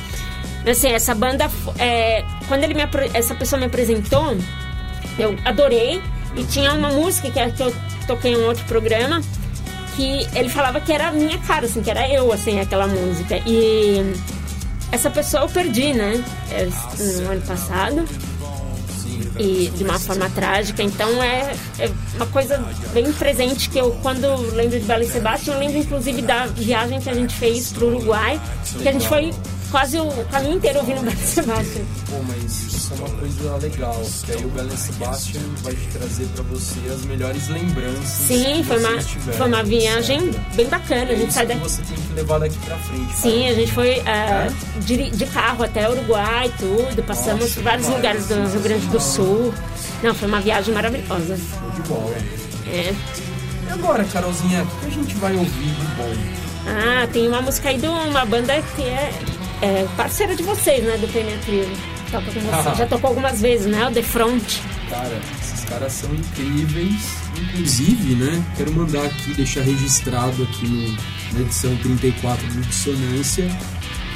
Mas 0.64 0.78
assim, 0.78 0.90
essa 0.90 1.16
banda, 1.16 1.50
é, 1.80 2.24
quando 2.48 2.64
ele 2.64 2.74
me, 2.74 2.82
essa 3.14 3.34
pessoa 3.34 3.60
me 3.60 3.66
apresentou, 3.66 4.36
eu 5.18 5.36
adorei. 5.46 6.02
E 6.36 6.44
tinha 6.44 6.72
uma 6.74 6.90
música 6.90 7.32
que, 7.32 7.52
que 7.54 7.64
eu 7.64 7.74
toquei 8.06 8.34
em 8.34 8.38
um 8.38 8.46
outro 8.46 8.64
programa, 8.66 9.22
que 9.96 10.28
ele 10.36 10.50
falava 10.50 10.80
que 10.80 10.92
era 10.94 11.08
a 11.08 11.12
minha 11.12 11.38
cara, 11.40 11.66
assim, 11.66 11.82
que 11.82 11.90
era 11.90 12.08
eu, 12.08 12.32
assim, 12.32 12.60
aquela 12.60 12.86
música. 12.86 13.38
E 13.46 14.14
essa 14.92 15.10
pessoa 15.10 15.44
eu 15.44 15.50
perdi, 15.50 15.94
né? 15.94 16.24
é, 16.52 16.66
No 17.22 17.32
ano 17.32 17.42
passado. 17.42 18.06
E 19.40 19.72
de 19.76 19.84
uma 19.84 20.00
forma 20.00 20.30
trágica. 20.30 20.82
Então 20.84 21.22
é, 21.22 21.54
é 21.80 21.90
uma 22.16 22.26
coisa 22.28 22.64
bem 22.94 23.12
presente 23.14 23.70
que 23.70 23.78
eu, 23.78 23.92
quando 24.02 24.28
lembro 24.56 24.80
de 24.80 24.86
Bela 24.86 25.04
e 25.04 25.08
Sebastião, 25.08 25.56
eu 25.56 25.60
lembro 25.60 25.78
inclusive 25.78 26.22
da 26.22 26.46
viagem 26.48 27.00
que 27.00 27.10
a 27.10 27.14
gente 27.14 27.36
fez 27.36 27.72
pro 27.72 27.88
Uruguai, 27.88 28.40
que 28.82 28.88
a 28.88 28.92
gente 28.92 29.08
foi 29.08 29.32
quase 29.72 29.98
o 30.00 30.10
caminho 30.32 30.56
inteiro 30.56 30.80
ouvindo 30.80 31.02
Bela 31.02 31.14
e 31.14 31.18
Sebastião. 31.28 31.86
Pô, 32.10 32.16
mas 32.28 32.52
isso 32.64 32.94
é 32.94 32.98
uma 32.98 33.10
coisa 33.20 33.56
legal, 33.58 34.02
que 34.26 34.32
aí 34.32 34.46
o 34.46 34.50
Belen 34.50 34.78
Sebastian 34.78 35.42
vai 35.64 35.74
te 35.76 35.88
trazer 35.88 36.26
pra 36.36 36.44
você 36.44 36.80
as 36.94 37.06
melhores 37.06 37.48
lembranças. 37.50 38.08
Sim, 38.08 38.58
que 38.58 38.64
foi 38.64 38.80
uma, 38.80 38.98
tiveram. 39.04 39.38
foi 39.38 39.48
uma 39.48 39.64
viagem 39.64 40.32
bem 40.56 40.68
bacana. 40.68 41.02
A 41.12 41.14
É 41.14 41.16
gente 41.16 41.24
isso 41.30 41.34
sai 41.34 41.46
que 41.48 41.54
daqui. 41.54 41.62
você 41.70 41.82
tem 41.82 41.98
que 41.98 42.14
levar 42.14 42.40
daqui 42.40 42.58
pra 42.66 42.78
frente. 42.78 43.14
Sim, 43.16 43.40
cara. 43.42 43.52
a 43.52 43.54
gente 43.56 43.72
foi 43.74 43.90
é, 44.00 44.52
de, 44.82 45.10
de 45.12 45.26
carro 45.28 45.64
até 45.64 45.90
Uruguai, 45.90 46.52
tudo. 46.58 47.04
Passamos 47.04 47.42
Nossa, 47.42 47.54
por 47.56 47.64
vários 47.64 47.88
lugares 47.88 48.28
do 48.28 48.36
Rio 48.48 48.62
Grande 48.62 48.86
do 48.88 49.00
Sul. 49.00 49.54
Não, 50.04 50.14
foi 50.16 50.28
uma 50.28 50.40
viagem 50.42 50.74
maravilhosa. 50.74 51.38
Show 51.38 51.72
de 51.72 51.82
bola. 51.90 52.16
É. 52.68 52.94
E 53.68 53.72
agora, 53.72 54.04
Carolzinha, 54.06 54.64
o 54.64 54.68
que 54.80 54.86
a 54.86 54.90
gente 54.90 55.16
vai 55.16 55.36
ouvir 55.36 55.50
de 55.74 55.86
bom? 55.98 56.14
Ah, 56.70 57.08
tem 57.12 57.28
uma 57.28 57.42
música 57.42 57.70
aí 57.70 57.78
de 57.78 57.88
uma 57.88 58.26
banda 58.26 58.62
que 58.76 58.82
é, 58.84 59.12
é 59.62 59.88
parceira 59.96 60.36
de 60.36 60.44
vocês, 60.44 60.84
né? 60.84 60.98
Do 60.98 61.08
PM 61.08 61.38
Trio. 61.40 61.70
Toca 62.12 62.32
com 62.32 62.40
você. 62.40 62.76
Já 62.78 62.88
tocou 62.88 63.10
algumas 63.10 63.42
vezes, 63.42 63.68
né? 63.68 63.88
O 63.88 63.92
The 63.92 64.04
Front. 64.04 64.60
Cara, 64.90 65.22
esses 65.42 65.66
caras 65.66 65.92
são 65.94 66.14
incríveis. 66.14 67.28
Inclusive, 67.38 68.16
né? 68.16 68.44
Quero 68.56 68.72
mandar 68.74 69.06
aqui, 69.06 69.34
deixar 69.34 69.62
registrado 69.62 70.44
aqui 70.44 70.68
no, 70.68 70.92
na 71.34 71.42
edição 71.42 71.76
34 71.78 72.48
do 72.48 72.62
Dissonância. 72.62 73.50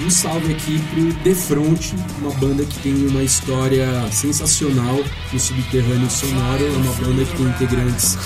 Um 0.03 0.09
salve 0.09 0.53
aqui 0.53 0.81
pro 0.89 1.13
The 1.23 1.35
Front, 1.35 1.91
uma 2.19 2.31
banda 2.31 2.65
que 2.65 2.79
tem 2.79 3.05
uma 3.05 3.21
história 3.21 3.87
sensacional 4.11 4.99
no 5.31 5.39
subterrâneo 5.39 6.09
sonoro. 6.09 6.65
É 6.65 6.77
uma 6.77 6.93
banda 6.93 7.23
que 7.23 7.37
tem 7.37 7.45
integrantes, 7.45 8.17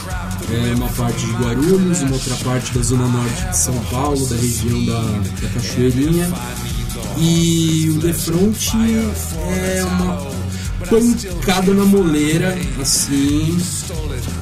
é, 0.49 0.73
uma 0.75 0.87
parte 0.89 1.25
de 1.25 1.33
Guarulhos, 1.33 2.01
uma 2.01 2.13
outra 2.13 2.35
parte 2.45 2.73
da 2.73 2.81
zona 2.81 3.07
norte 3.07 3.49
de 3.49 3.57
São 3.57 3.77
Paulo, 3.85 4.25
da 4.25 4.35
região 4.37 4.85
da, 4.85 5.01
da 5.41 5.49
Cachoeirinha. 5.49 6.31
E 7.17 7.89
o 7.95 7.99
The 8.01 8.13
Front 8.13 8.73
é 8.75 9.83
uma 9.83 10.27
pancada 10.89 11.73
na 11.73 11.85
moleira, 11.85 12.57
assim, 12.81 13.57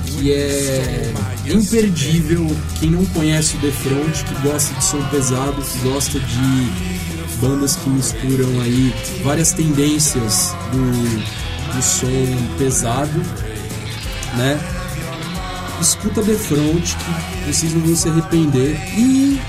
que 0.06 0.34
é 0.34 1.14
imperdível. 1.46 2.50
Quem 2.80 2.92
não 2.92 3.06
conhece 3.08 3.56
o 3.58 3.60
The 3.60 3.72
Front, 3.72 4.24
que 4.24 4.48
gosta 4.48 4.74
de 4.74 4.84
som 4.84 5.04
pesado, 5.10 5.62
que 5.62 5.90
gosta 5.90 6.20
de 6.20 7.04
bandas 7.40 7.76
que 7.76 7.90
misturam 7.90 8.62
aí 8.62 8.94
várias 9.24 9.52
tendências 9.52 10.56
do, 10.72 11.76
do 11.76 11.82
som 11.82 12.58
pesado, 12.58 13.22
né? 14.38 14.60
Escuta 15.84 16.22
The 16.24 16.34
Front, 16.36 16.96
que 16.96 17.52
vocês 17.54 17.74
não 17.74 17.82
vão 17.82 17.96
se 17.96 18.08
arrepender. 18.10 18.80
E 18.98 19.40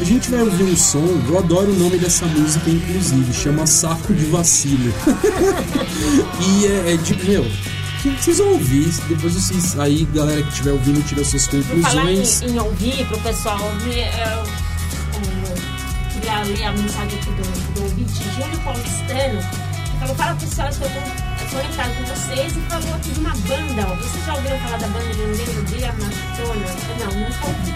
a 0.00 0.04
gente 0.04 0.28
vai 0.28 0.40
ouvir 0.42 0.64
um 0.64 0.76
som, 0.76 1.04
eu 1.28 1.38
adoro 1.38 1.70
o 1.70 1.78
nome 1.78 1.98
dessa 1.98 2.26
música, 2.26 2.68
inclusive, 2.68 3.32
chama 3.32 3.64
Saco 3.64 4.12
de 4.12 4.24
Vacilo. 4.26 4.92
e 6.60 6.66
é, 6.66 6.94
é 6.94 6.96
de, 6.96 7.14
meu, 7.24 7.44
que 8.02 8.10
vocês 8.10 8.38
vão 8.38 8.52
ouvir, 8.54 8.88
depois 9.08 9.34
vocês, 9.34 9.78
aí 9.78 10.04
galera 10.12 10.42
que 10.42 10.48
estiver 10.48 10.72
ouvindo, 10.72 11.00
tira 11.06 11.24
suas 11.24 11.46
Falar 11.46 11.62
em, 11.62 11.62
conclusões. 12.16 12.42
em 12.42 12.58
ouvir, 12.58 13.06
pro 13.06 13.20
pessoal 13.20 13.60
ouvir, 13.62 14.04
o- 14.42 14.64
o 16.16 16.20
pegar 16.20 16.40
ali 16.40 16.62
a 16.64 16.72
mensagem 16.72 17.18
aqui 17.18 17.30
do, 17.30 17.74
do 17.74 17.82
ouvinte 17.84 18.12
Júlio 18.36 18.58
Paulistano, 18.64 19.40
que 19.40 19.98
falou, 20.00 20.14
fala 20.16 20.34
pessoal, 20.34 20.68
estou 20.70 20.88
com- 21.54 21.60
conectado 21.60 21.94
com 21.96 22.04
vocês 22.04 22.56
e 22.56 22.60
falou 22.62 22.94
aqui 22.94 23.10
de 23.10 23.20
uma 23.20 23.30
banda, 23.30 23.86
ó. 23.90 23.94
Vocês 23.96 24.24
já 24.26 24.34
ouviram 24.34 24.58
falar 24.58 24.78
da 24.78 24.86
banda 24.88 25.04
de 25.14 25.84
Amatona? 25.84 26.66
Não, 26.98 27.20
nunca 27.20 27.46
ouvi. 27.46 27.74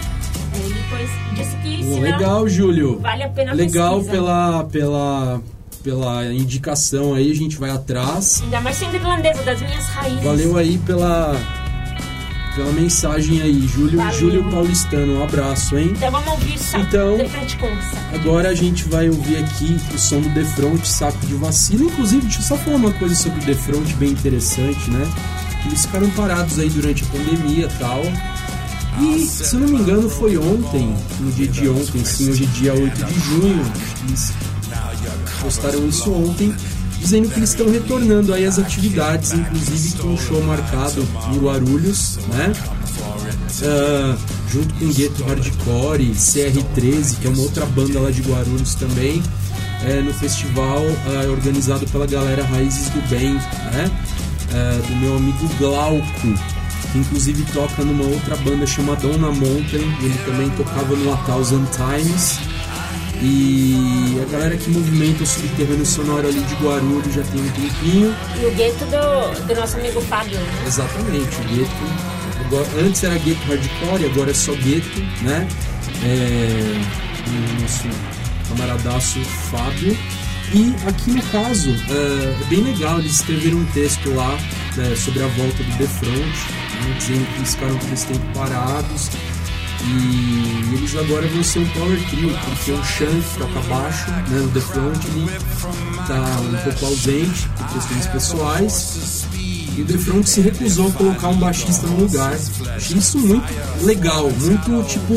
É, 0.53 0.57
Ele 0.59 0.73
depois 0.73 1.09
disse 1.35 1.55
que 1.57 1.83
não, 1.85 1.99
legal, 1.99 2.47
Júlio. 2.49 2.99
vale 2.99 3.23
a 3.23 3.29
pena 3.29 3.53
Legal 3.53 3.95
pesquisa. 3.95 4.11
pela, 4.11 4.63
pela, 4.65 5.41
pela 5.83 6.25
indicação 6.33 7.13
aí, 7.13 7.31
a 7.31 7.35
gente 7.35 7.57
vai 7.57 7.69
atrás. 7.69 8.41
Ainda 8.43 8.59
mais 8.61 8.75
sendo 8.75 8.95
irlandesa, 8.95 9.43
das 9.43 9.61
minhas 9.61 9.85
raízes. 9.85 10.23
Valeu 10.23 10.57
aí 10.57 10.77
pela, 10.79 11.35
pela 12.55 12.71
mensagem 12.71 13.41
aí, 13.41 13.67
Júlio, 13.67 13.97
Valeu. 13.97 14.19
Júlio 14.19 14.43
Paulistano. 14.51 15.19
Um 15.19 15.23
abraço, 15.23 15.77
hein? 15.77 15.91
Então 15.95 16.11
vamos 16.11 16.27
ouvir 16.29 16.57
só 16.59 16.77
Então- 16.79 17.17
de 17.17 17.29
frente 17.29 17.57
com 17.57 17.67
saco. 17.67 18.15
Agora 18.15 18.49
a 18.49 18.55
gente 18.55 18.87
vai 18.89 19.09
ouvir 19.09 19.37
aqui 19.37 19.77
o 19.93 19.97
som 19.97 20.19
do 20.21 20.29
Defront, 20.29 20.87
Saco 20.87 21.25
de 21.25 21.33
Vacilo. 21.35 21.85
Inclusive, 21.85 22.21
deixa 22.23 22.39
eu 22.39 22.43
só 22.43 22.57
falar 22.57 22.77
uma 22.77 22.91
coisa 22.93 23.15
sobre 23.15 23.41
o 23.41 23.45
Defront 23.45 23.93
bem 23.95 24.09
interessante, 24.11 24.89
né? 24.91 25.07
Eles 25.65 25.85
ficaram 25.85 26.09
parados 26.11 26.57
aí 26.59 26.69
durante 26.69 27.03
a 27.03 27.07
pandemia 27.07 27.65
e 27.65 27.77
tal. 27.79 28.01
E, 29.01 29.19
se 29.25 29.53
eu 29.55 29.61
não 29.61 29.67
me 29.69 29.77
engano, 29.79 30.09
foi 30.09 30.37
ontem, 30.37 30.93
no 31.19 31.31
dia 31.31 31.47
de 31.47 31.69
ontem, 31.69 32.03
sim, 32.03 32.29
hoje 32.31 32.43
é 32.43 32.47
dia 32.47 32.73
8 32.73 33.05
de 33.05 33.19
junho. 33.19 33.71
Eles 34.07 34.33
postaram 35.41 35.87
isso 35.87 36.11
ontem, 36.11 36.53
dizendo 36.99 37.29
que 37.29 37.39
eles 37.39 37.49
estão 37.49 37.69
retornando 37.69 38.33
aí 38.33 38.45
às 38.45 38.59
atividades, 38.59 39.33
inclusive 39.33 39.97
com 39.97 40.09
um 40.09 40.17
show 40.17 40.41
marcado 40.43 41.05
em 41.33 41.37
Guarulhos, 41.39 42.17
né? 42.27 42.53
Ah, 43.63 44.17
junto 44.51 44.73
com 44.75 44.91
Gueto 44.91 45.23
Hardcore, 45.23 46.11
CR13, 46.11 47.19
que 47.19 47.27
é 47.27 47.29
uma 47.29 47.41
outra 47.41 47.65
banda 47.65 47.99
lá 47.99 48.11
de 48.11 48.21
Guarulhos 48.21 48.75
também, 48.75 49.21
é, 49.85 50.01
no 50.01 50.13
festival 50.13 50.81
ah, 51.07 51.29
organizado 51.29 51.85
pela 51.87 52.05
galera 52.05 52.43
Raízes 52.43 52.89
do 52.89 53.01
Bem, 53.09 53.33
né? 53.33 53.91
Ah, 54.53 54.81
do 54.87 54.95
meu 54.97 55.17
amigo 55.17 55.47
Glauco, 55.57 56.03
que 56.91 56.97
inclusive 56.97 57.43
toca 57.53 57.83
numa 57.83 58.03
outra 58.03 58.35
banda 58.37 58.65
chamada 58.65 59.01
Donna 59.01 59.31
Mountain, 59.31 59.95
ele 60.01 60.19
também 60.25 60.49
tocava 60.51 60.95
no 60.95 61.13
A 61.13 61.17
Thousand 61.17 61.65
Times. 61.71 62.39
E 63.21 64.17
a 64.21 64.31
galera 64.31 64.55
que 64.55 64.69
movimenta 64.69 65.23
o 65.23 65.27
subterrâneo 65.27 65.85
sonoro 65.85 66.27
ali 66.27 66.39
de 66.39 66.55
Guarulhos 66.55 67.13
já 67.13 67.23
tem 67.23 67.41
um 67.41 67.49
tempinho. 67.51 68.15
E 68.41 68.45
o 68.45 68.51
gueto 68.55 68.85
do, 68.85 69.45
do 69.45 69.55
nosso 69.55 69.77
amigo 69.77 69.99
Fábio, 70.01 70.39
né? 70.39 70.63
Exatamente, 70.65 71.35
o 71.35 71.43
gueto. 71.43 72.09
Agora, 72.45 72.67
antes 72.79 73.03
era 73.03 73.17
gueto 73.17 73.41
hardcore, 73.47 74.05
agora 74.05 74.31
é 74.31 74.33
só 74.33 74.53
gueto, 74.53 75.01
né? 75.21 75.47
É, 76.03 76.81
o 77.27 77.61
nosso 77.61 77.89
camaradaço 78.47 79.19
Fábio. 79.51 79.97
E 80.53 80.73
aqui 80.87 81.11
no 81.11 81.21
caso, 81.23 81.69
é, 81.69 82.41
é 82.41 82.45
bem 82.49 82.61
legal, 82.61 82.99
eles 82.99 83.15
escreveram 83.15 83.57
um 83.57 83.65
texto 83.65 84.11
lá 84.15 84.35
né, 84.75 84.95
sobre 84.95 85.21
a 85.21 85.27
volta 85.27 85.61
do 85.61 85.77
The 85.77 85.85
Front, 85.85 86.15
né, 86.15 86.95
dizendo 86.97 87.27
que 87.27 87.37
eles 87.37 87.53
ficaram 87.53 87.77
por 87.77 87.93
esse 87.93 88.07
tempo 88.07 88.25
parados. 88.33 89.09
E 89.85 90.75
eles 90.75 90.95
agora 90.95 91.27
vão 91.27 91.43
ser 91.43 91.59
um 91.59 91.69
power 91.69 92.09
trio, 92.09 92.37
porque 92.45 92.71
o 92.71 92.83
Shank 92.83 93.23
toca 93.37 93.61
baixo, 93.67 94.11
né, 94.11 94.41
o 94.41 94.47
The 94.49 94.59
Front, 94.59 95.05
ele 95.05 95.29
tá 96.07 96.39
um 96.41 96.63
pouco 96.63 96.85
ausente 96.85 97.49
por 97.57 97.67
questões 97.69 98.07
pessoais. 98.07 99.27
E 99.77 99.81
o 99.81 99.85
The 99.85 99.97
Front 99.97 100.25
se 100.25 100.41
recusou 100.41 100.87
a 100.87 100.91
colocar 100.91 101.29
um 101.29 101.37
baixista 101.37 101.87
no 101.87 102.01
lugar. 102.01 102.37
Achei 102.75 102.97
isso 102.97 103.17
muito 103.19 103.45
legal, 103.83 104.29
muito 104.29 104.83
tipo 104.87 105.13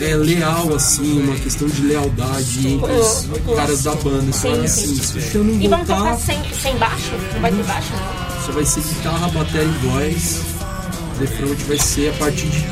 é, 0.00 0.14
leal, 0.14 0.74
assim, 0.74 1.22
uma 1.22 1.34
questão 1.36 1.66
de 1.66 1.82
lealdade 1.82 2.68
entre 2.68 2.92
os 2.92 3.26
caras 3.56 3.82
da 3.82 3.94
banda. 3.96 4.22
Eles 4.22 4.36
falaram 4.36 4.64
assim, 4.64 4.94
se 4.94 5.18
o 5.18 5.20
Xan 5.20 5.42
não 5.42 5.60
E 5.60 5.66
vamos 5.66 5.86
tocar 5.88 6.16
sem, 6.16 6.40
sem 6.54 6.76
baixo? 6.76 7.10
Não 7.34 7.40
vai 7.40 7.50
ter 7.50 7.64
baixo, 7.64 7.92
não? 7.92 8.30
só 8.40 8.52
vai 8.52 8.64
ser 8.64 8.80
guitarra, 8.82 9.28
bateria 9.28 9.62
e 9.62 9.86
voz. 9.86 10.40
The 11.18 11.26
Front 11.26 11.58
vai 11.68 11.78
ser 11.78 12.10
a 12.10 12.12
partir 12.14 12.46
de, 12.46 12.66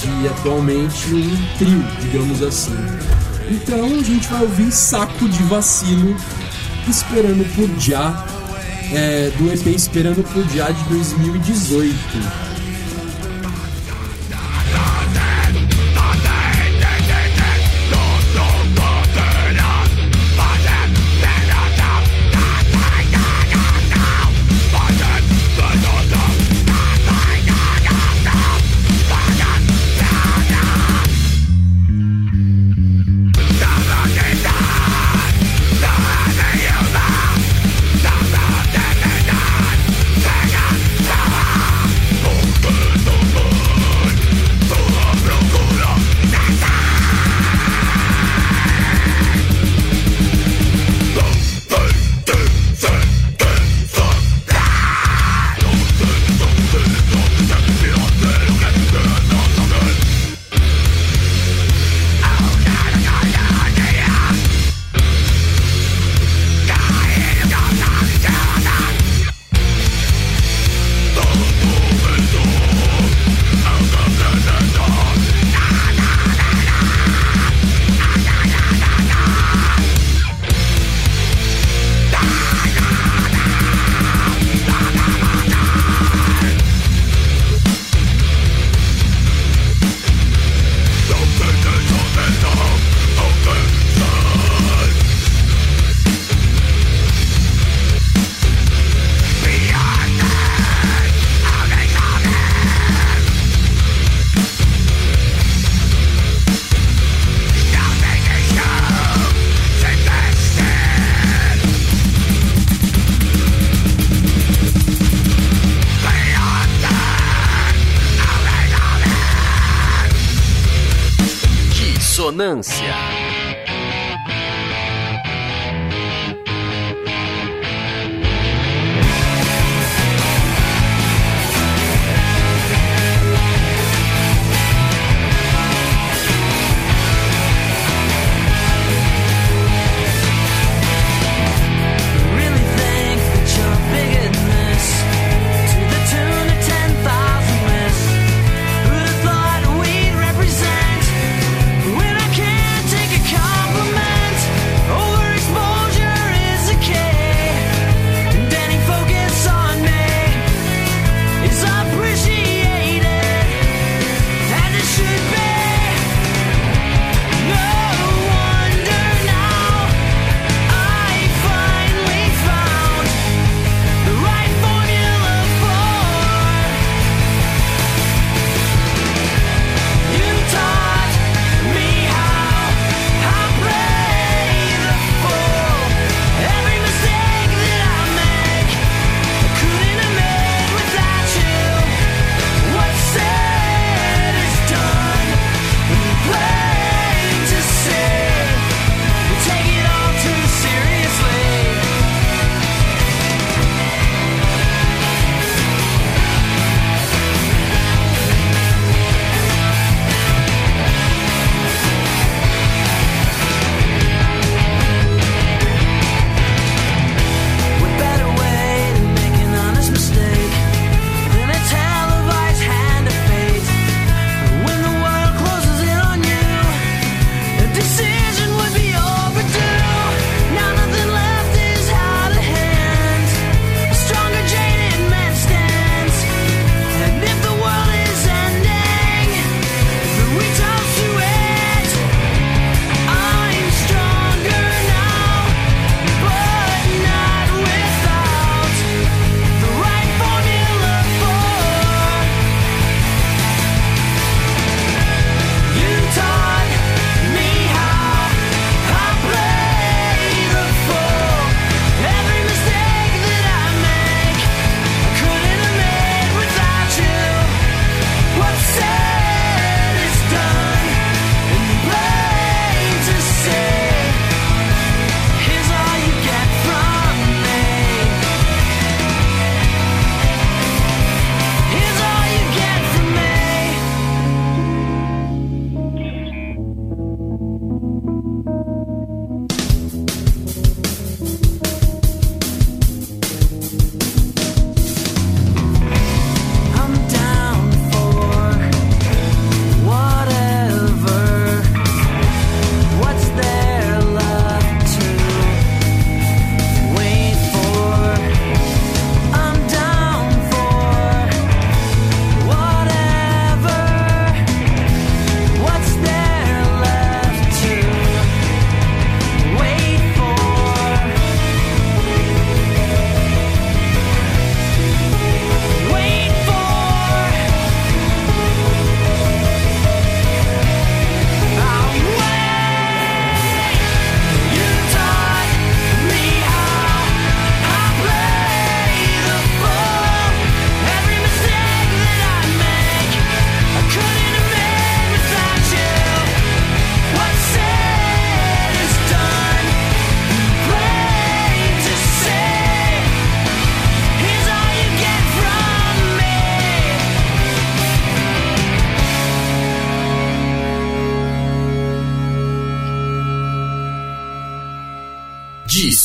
de 0.00 0.28
atualmente 0.28 1.14
um 1.14 1.56
trio, 1.58 1.84
digamos 2.00 2.42
assim. 2.42 2.74
Então 3.50 3.84
a 3.84 4.02
gente 4.02 4.26
vai 4.28 4.42
ouvir 4.42 4.72
Saco 4.72 5.28
de 5.28 5.42
Vacilo, 5.44 6.16
Esperando 6.88 7.44
por 7.54 7.68
Já, 7.78 8.26
é, 8.92 9.30
do 9.36 9.52
EP 9.52 9.66
Esperando 9.66 10.22
por 10.32 10.48
Já 10.48 10.70
de 10.70 10.82
2018. 10.84 12.49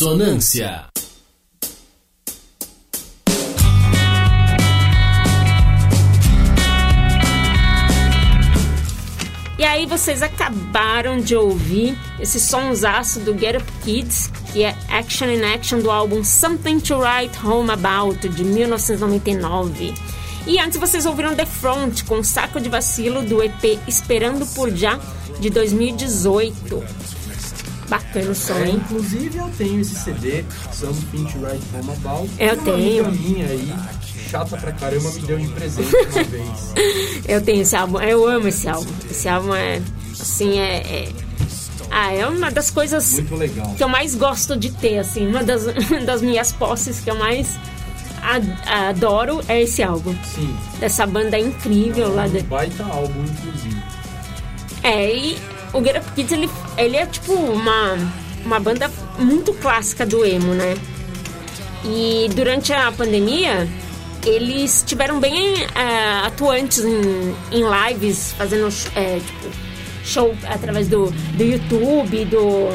Dissonância. 0.06 0.86
E 9.58 9.64
aí 9.64 9.88
vocês 9.88 10.22
acabaram 10.22 11.20
de 11.20 11.36
ouvir 11.36 11.98
esse 12.20 12.40
sonsaço 12.40 13.20
do 13.22 13.36
Get 13.36 13.60
Up 13.60 13.72
Kids, 13.84 14.30
que 14.54 14.64
é 14.64 14.76
Action 14.90 15.28
in 15.28 15.42
Action 15.42 15.80
do 15.80 15.90
álbum 15.90 16.24
Something 16.24 16.80
to 16.82 16.98
Write 17.00 17.36
Home 17.44 17.72
About, 17.72 18.30
de 18.30 18.44
1999. 18.44 19.92
E 20.46 20.60
antes 20.60 20.80
vocês 20.80 21.08
ouviram 21.08 21.36
The 21.36 21.48
Front 21.48 22.04
com 22.04 22.22
Saco 22.22 22.62
de 22.62 22.70
Vacilo 22.70 23.24
do 23.24 23.42
EP 23.42 23.80
Esperando 23.88 24.46
por 24.54 24.70
Já, 24.70 25.00
de 25.40 25.50
2018. 25.50 27.15
Bacana 27.90 28.32
o 28.32 28.36
som, 28.36 28.54
É, 28.56 28.68
hein? 28.70 28.76
inclusive 28.84 29.38
eu 29.38 29.50
tenho 29.58 29.80
esse 29.82 29.96
CD, 29.96 30.44
Something 30.72 31.26
to 31.26 31.38
Write 31.40 31.64
Home 31.74 31.92
About. 31.92 32.30
Eu 32.40 32.54
Uma 32.56 32.64
tenho. 32.64 33.06
amiga 33.06 33.12
minha 33.30 33.46
aí, 33.46 33.74
chata 34.30 34.58
pra 34.58 34.72
caramba, 34.72 35.12
me 35.12 35.20
deu 35.22 35.38
de 35.38 35.48
presente 35.50 35.96
uma 35.96 36.24
vez. 36.26 36.50
Eu 37.28 37.42
tenho 37.42 37.62
esse 37.62 37.76
álbum, 37.76 38.00
eu 38.02 38.28
amo 38.28 38.48
esse 38.48 38.68
álbum. 38.68 38.92
Esse 39.10 39.28
álbum 39.30 39.54
é, 39.54 39.82
assim, 40.20 40.58
é... 40.60 40.78
é- 40.78 41.14
Ah, 41.92 42.12
é 42.12 42.26
uma 42.28 42.50
das 42.50 42.72
coisas 42.72 43.22
que 43.78 43.84
eu 43.84 43.88
mais 43.88 44.16
gosto 44.16 44.58
de 44.58 44.72
ter, 44.72 44.98
assim, 44.98 45.28
uma 45.28 45.44
das, 45.44 45.66
das 46.06 46.22
minhas 46.24 46.52
posses 46.52 47.00
que 47.00 47.10
eu 47.12 47.16
mais 47.16 47.48
adoro 48.66 49.42
é 49.48 49.62
esse 49.62 49.84
álbum. 49.84 50.16
Sim, 50.34 50.56
Dessa 50.80 51.06
banda 51.06 51.38
incrível 51.38 52.14
lá 52.16 52.26
um 52.26 52.30
de... 52.30 52.42
baita 52.42 52.84
álbum, 52.84 53.24
inclusive. 53.24 53.78
É, 54.82 55.16
e 55.16 55.38
o 55.76 55.84
Get 55.84 55.98
Up 55.98 56.12
Kids, 56.14 56.32
ele, 56.32 56.50
ele 56.78 56.96
é 56.96 57.06
tipo 57.06 57.34
uma, 57.34 57.98
uma 58.46 58.60
banda 58.60 58.90
muito 59.20 59.54
clássica 59.54 60.06
do 60.06 60.26
emo, 60.26 60.54
né? 60.54 60.76
E 61.84 62.30
durante 62.34 62.74
a 62.74 62.92
pandemia, 62.92 63.68
eles 64.26 64.84
tiveram 64.88 65.20
bem 65.20 65.54
é, 65.76 66.26
atuantes 66.26 66.80
em, 66.80 67.36
em 67.52 67.64
lives, 67.64 68.34
fazendo 68.38 68.70
é, 68.96 69.20
tipo, 69.20 69.50
show 70.04 70.36
através 70.48 70.88
do, 70.88 71.12
do 71.12 71.44
YouTube, 71.44 72.26
do, 72.26 72.70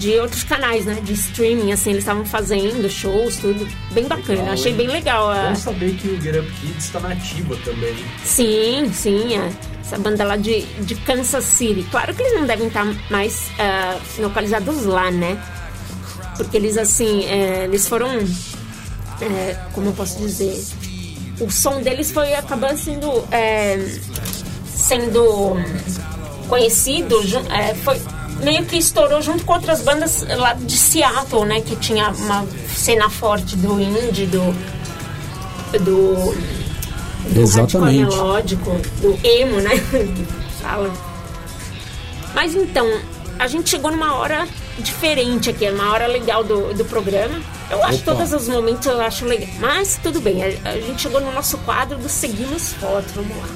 de 0.00 0.18
outros 0.18 0.42
canais, 0.42 0.86
né? 0.86 0.94
De 1.02 1.12
streaming, 1.12 1.72
assim, 1.72 1.90
eles 1.90 2.02
estavam 2.02 2.24
fazendo 2.24 2.88
shows, 2.88 3.36
tudo. 3.36 3.68
Bem 3.92 4.04
bacana, 4.08 4.38
Legal, 4.40 4.54
achei 4.54 4.72
hein? 4.72 4.78
bem 4.78 4.86
legal. 4.88 5.30
a- 5.30 5.50
Bom 5.50 5.54
saber 5.54 5.94
que 5.96 6.08
o 6.08 6.20
Get 6.20 6.36
Up 6.36 6.50
Kids 6.60 6.84
está 6.86 7.00
nativa 7.00 7.54
também. 7.64 7.94
Sim, 8.24 8.90
sim, 8.94 9.36
é. 9.36 9.50
essa 9.80 9.98
banda 9.98 10.24
lá 10.24 10.36
de, 10.36 10.62
de 10.62 10.94
Kansas 10.94 11.44
City. 11.44 11.86
Claro 11.90 12.14
que 12.14 12.22
eles 12.22 12.34
não 12.40 12.46
devem 12.46 12.68
estar 12.68 12.86
mais 13.10 13.50
ah, 13.58 13.98
localizados 14.18 14.84
lá, 14.86 15.10
né? 15.10 15.38
Porque 16.36 16.56
eles, 16.56 16.78
assim, 16.78 17.24
é, 17.26 17.64
eles 17.64 17.86
foram. 17.86 18.08
é, 19.20 19.56
como 19.74 19.88
eu 19.88 19.92
posso 19.92 20.18
dizer? 20.18 20.58
O 21.40 21.50
som 21.50 21.82
deles 21.82 22.10
foi 22.10 22.32
acabando 22.34 22.78
sendo. 22.78 23.22
é, 23.30 23.76
sendo 24.66 25.56
conhecido. 26.48 27.16
é, 27.50 27.74
foi, 27.74 28.00
meio 28.42 28.64
que 28.66 28.76
estourou 28.76 29.20
junto 29.22 29.44
com 29.44 29.52
outras 29.54 29.82
bandas 29.82 30.22
lá 30.22 30.54
de 30.54 30.76
Seattle, 30.76 31.44
né? 31.44 31.60
Que 31.60 31.76
tinha 31.76 32.10
uma 32.10 32.46
cena 32.74 33.08
forte 33.08 33.56
do 33.56 33.80
indie, 33.80 34.26
do. 34.26 34.54
do 35.78 36.60
do 37.28 37.42
Exatamente. 37.42 37.98
melódico, 37.98 38.70
do 39.00 39.18
emo, 39.22 39.60
né? 39.60 39.70
que 39.70 40.62
fala. 40.62 40.92
Mas 42.34 42.54
então, 42.54 42.86
a 43.38 43.46
gente 43.46 43.70
chegou 43.70 43.90
numa 43.90 44.16
hora 44.16 44.46
diferente 44.78 45.50
aqui, 45.50 45.68
uma 45.68 45.92
hora 45.92 46.06
legal 46.06 46.42
do, 46.42 46.72
do 46.74 46.84
programa. 46.84 47.40
Eu 47.70 47.84
acho 47.84 47.98
Opa. 47.98 48.14
todos 48.14 48.32
os 48.32 48.48
momentos 48.48 48.86
eu 48.86 49.00
acho 49.00 49.24
legal. 49.24 49.48
Mas 49.58 49.98
tudo 50.02 50.20
bem, 50.20 50.42
a, 50.42 50.70
a 50.70 50.80
gente 50.80 51.02
chegou 51.02 51.20
no 51.20 51.32
nosso 51.32 51.58
quadro 51.58 51.98
do 51.98 52.08
Seguimos 52.08 52.72
Fotos, 52.74 53.12
vamos 53.14 53.36
lá. 53.36 53.48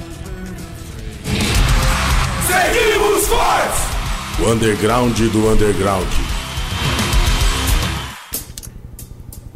Seguimos 2.47 3.27
fortes! 3.27 3.94
O 4.37 4.51
underground 4.51 5.17
do 5.17 5.49
underground. 5.49 6.07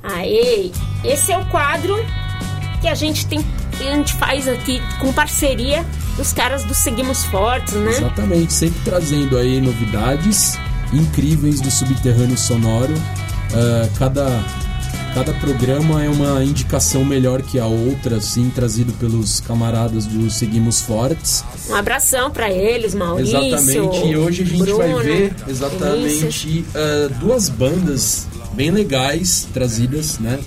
Aê! 0.01 0.71
Esse 1.03 1.31
é 1.31 1.37
o 1.37 1.45
quadro 1.47 1.95
que 2.79 2.87
a 2.87 2.95
gente 2.95 3.25
tem. 3.27 3.45
que 3.77 3.87
a 3.87 3.95
gente 3.95 4.13
faz 4.15 4.47
aqui 4.47 4.81
com 4.99 5.11
parceria 5.11 5.85
dos 6.15 6.31
caras 6.31 6.63
do 6.63 6.73
Seguimos 6.73 7.25
Fortes, 7.25 7.73
né? 7.73 7.91
Exatamente, 7.91 8.53
sempre 8.53 8.79
trazendo 8.83 9.37
aí 9.37 9.59
novidades 9.59 10.57
incríveis 10.93 11.59
do 11.59 11.69
subterrâneo 11.69 12.37
sonoro. 12.37 12.93
Ah, 13.53 13.89
cada, 13.97 14.43
cada 15.13 15.33
programa 15.33 16.03
é 16.03 16.09
uma 16.09 16.43
indicação 16.43 17.03
melhor 17.03 17.41
que 17.41 17.59
a 17.59 17.65
outra, 17.65 18.17
assim, 18.17 18.49
trazido 18.49 18.93
pelos 18.93 19.39
camaradas 19.39 20.05
do 20.05 20.29
Seguimos 20.29 20.81
Fortes. 20.81 21.43
Um 21.69 21.75
abração 21.75 22.31
pra 22.31 22.49
eles, 22.51 22.93
Maurício. 22.93 23.37
Exatamente, 23.37 24.07
e 24.07 24.15
hoje 24.17 24.43
a 24.43 24.45
gente 24.45 24.59
Bruno, 24.59 24.77
vai 24.77 25.03
ver 25.03 25.33
exatamente 25.47 26.65
ah, 26.75 27.09
duas 27.19 27.49
bandas 27.49 28.27
bem 28.53 28.71
legais 28.71 29.47
trazidas, 29.53 30.19
né? 30.19 30.39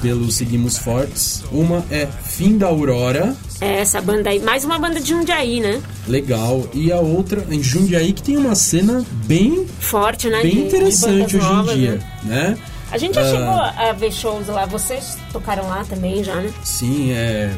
Pelo 0.00 0.30
Seguimos 0.30 0.76
Fortes. 0.78 1.42
Uma 1.50 1.84
é 1.90 2.06
Fim 2.06 2.58
da 2.58 2.66
Aurora, 2.66 3.34
É, 3.60 3.80
essa 3.80 4.00
banda 4.00 4.30
aí, 4.30 4.38
mais 4.40 4.64
uma 4.64 4.78
banda 4.78 5.00
de 5.00 5.08
Jundiaí, 5.08 5.60
né? 5.60 5.80
legal, 6.06 6.68
e 6.74 6.92
a 6.92 6.98
outra 7.00 7.44
em 7.50 7.62
Jundiaí 7.62 8.12
que 8.12 8.22
tem 8.22 8.36
uma 8.36 8.54
cena 8.54 9.02
bem 9.26 9.66
Forte, 9.80 10.28
né? 10.28 10.42
de- 10.42 10.48
bem 10.48 10.54
de 10.56 10.60
interessante 10.66 11.10
bandas 11.10 11.34
hoje 11.34 11.54
novas, 11.54 11.74
em 11.74 11.78
dia, 11.78 11.92
né? 12.24 12.48
né? 12.50 12.58
A 12.94 12.98
gente 12.98 13.14
já 13.16 13.22
Ah. 13.22 13.30
chegou 13.30 13.88
a 13.88 13.92
ver 13.92 14.12
shows 14.12 14.46
lá, 14.46 14.66
vocês 14.66 15.18
tocaram 15.32 15.66
lá 15.66 15.84
também 15.84 16.22
já, 16.22 16.36
né? 16.36 16.52
Sim, 16.62 17.10
é. 17.10 17.52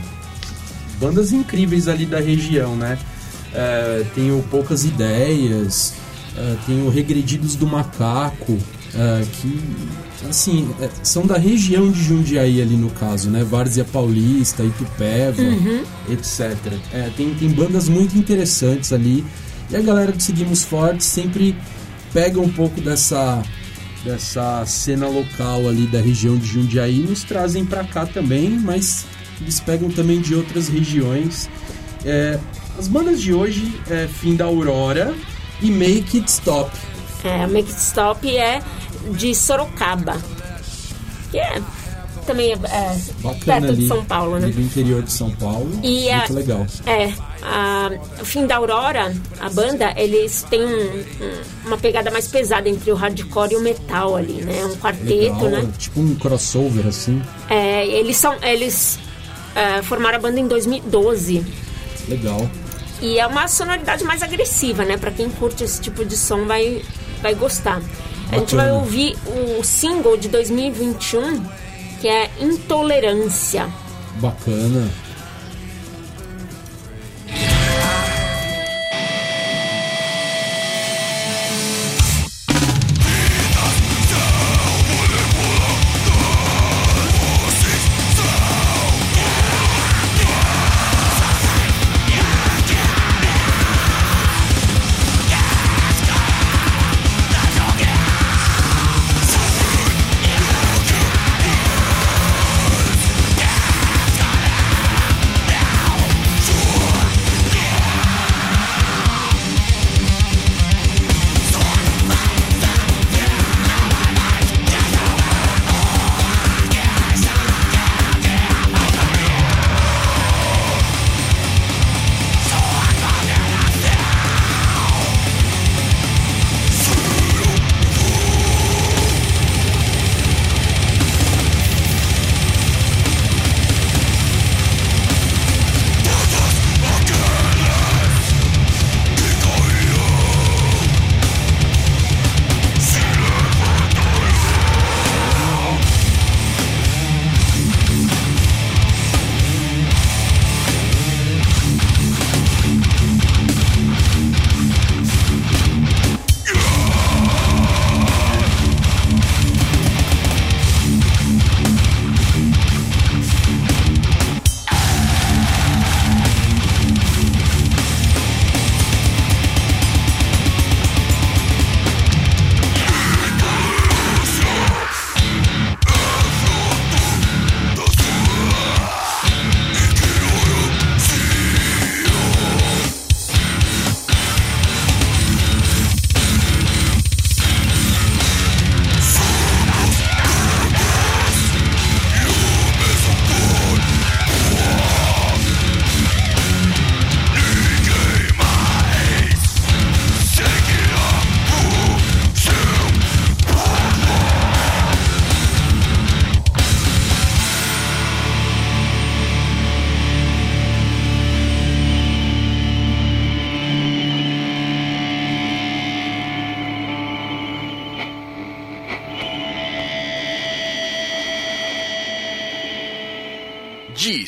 Bandas 0.99 1.30
incríveis 1.30 1.89
ali 1.89 2.07
da 2.07 2.18
região, 2.18 2.74
né? 2.74 2.99
É, 3.53 4.03
tenho 4.14 4.43
poucas 4.51 4.87
ideias, 4.87 5.93
é, 6.34 6.57
tenho 6.64 6.89
Regredidos 6.89 7.55
do 7.55 7.66
Macaco, 7.66 8.57
é, 8.95 9.22
que, 9.41 9.61
assim, 10.26 10.74
são 11.03 11.26
da 11.26 11.37
região 11.37 11.91
de 11.91 12.03
Jundiaí 12.03 12.62
ali 12.62 12.76
no 12.78 12.89
caso, 12.93 13.28
né? 13.28 13.45
Várzea 13.45 13.84
Paulista, 13.84 14.62
Itupeva, 14.62 15.43
etc. 16.09 16.57
É, 16.95 17.11
tem, 17.14 17.34
tem 17.34 17.51
bandas 17.51 17.91
muito 17.91 18.16
interessantes 18.16 18.91
ali. 18.91 19.22
E 19.70 19.76
a 19.76 19.82
galera 19.82 20.12
do 20.12 20.22
Seguimos 20.22 20.64
Fortes 20.64 21.07
sempre 21.07 21.55
pega 22.14 22.41
um 22.41 22.49
pouco 22.51 22.80
dessa 22.80 23.43
dessa 24.07 24.64
cena 24.64 25.09
local 25.09 25.68
ali 25.68 25.84
da 25.88 26.00
região 26.00 26.36
de 26.36 26.46
Jundiaí 26.46 27.00
nos 27.00 27.24
trazem 27.24 27.66
pra 27.66 27.82
cá 27.82 28.07
também, 28.07 28.50
mas 28.50 29.04
eles 29.40 29.59
pegam 29.59 29.90
também 29.90 30.20
de 30.20 30.32
outras 30.32 30.68
regiões. 30.68 31.50
É, 32.04 32.38
as 32.78 32.86
bandas 32.86 33.20
de 33.20 33.34
hoje 33.34 33.80
é 33.90 34.07
Fim 34.07 34.36
da 34.36 34.44
Aurora 34.44 35.12
e 35.61 35.72
Make 35.72 36.18
It 36.18 36.30
Stop. 36.30 36.70
É, 37.24 37.46
Make 37.48 37.68
It 37.68 37.80
Stop 37.80 38.36
é 38.36 38.62
de 39.11 39.34
Sorocaba. 39.34 40.16
Que 41.32 41.38
é 41.38 41.61
também 42.27 42.51
é, 42.51 42.55
é 42.55 42.97
Bacana 43.22 43.61
perto 43.66 43.77
de 43.77 43.87
São 43.89 44.05
Paulo, 44.05 44.39
né? 44.39 44.49
do 44.49 44.61
interior 44.61 45.03
de 45.03 45.12
São 45.12 45.31
Paulo. 45.31 45.70
E 45.83 46.11
Muito 46.12 46.33
a- 46.33 46.35
legal. 46.35 46.66
É, 46.87 47.12
a, 47.43 47.91
o 48.20 48.24
Fim 48.24 48.47
da 48.47 48.57
Aurora, 48.57 49.14
a 49.41 49.49
banda, 49.49 49.93
eles 49.97 50.43
têm 50.51 50.62
um- 50.64 50.99
um- 51.24 51.43
uma 51.68 51.79
pegada 51.79 52.11
mais 52.11 52.27
pesada 52.29 52.68
entre 52.68 52.91
o 52.91 52.95
hardcore 52.95 53.53
e 53.53 53.57
o 53.57 53.61
metal 53.61 54.16
ali, 54.16 54.43
né? 54.43 54.64
Um 54.66 54.77
quarteto, 54.77 55.07
legal, 55.45 55.62
né? 55.62 55.68
Tipo 55.79 56.01
um 56.01 56.14
crossover 56.16 56.87
assim. 56.87 57.22
É, 57.49 57.87
eles 57.87 58.16
são, 58.16 58.35
eles 58.43 58.99
é, 59.55 59.81
formaram 59.83 60.16
a 60.18 60.20
banda 60.20 60.39
em 60.39 60.47
2012 60.47 61.43
Legal. 62.09 62.49
e 63.01 63.18
é 63.18 63.27
uma 63.27 63.49
sonoridade 63.49 64.05
mais 64.05 64.22
agressiva, 64.22 64.85
né? 64.85 64.97
Pra 64.97 65.11
quem 65.11 65.31
curte 65.31 65.64
esse 65.64 65.81
tipo 65.81 66.05
de 66.05 66.16
som 66.16 66.45
vai, 66.45 66.83
vai 67.22 67.35
gostar. 67.35 67.81
A 68.31 68.39
gente 68.39 68.57
Bacana. 68.57 68.62
vai 68.64 68.72
ouvir 68.72 69.16
o 69.59 69.62
single 69.62 70.16
de 70.16 70.29
2021 70.29 71.41
que 72.07 72.11
é 72.11 72.30
Intolerância. 72.40 73.68
Bacana. 74.20 75.05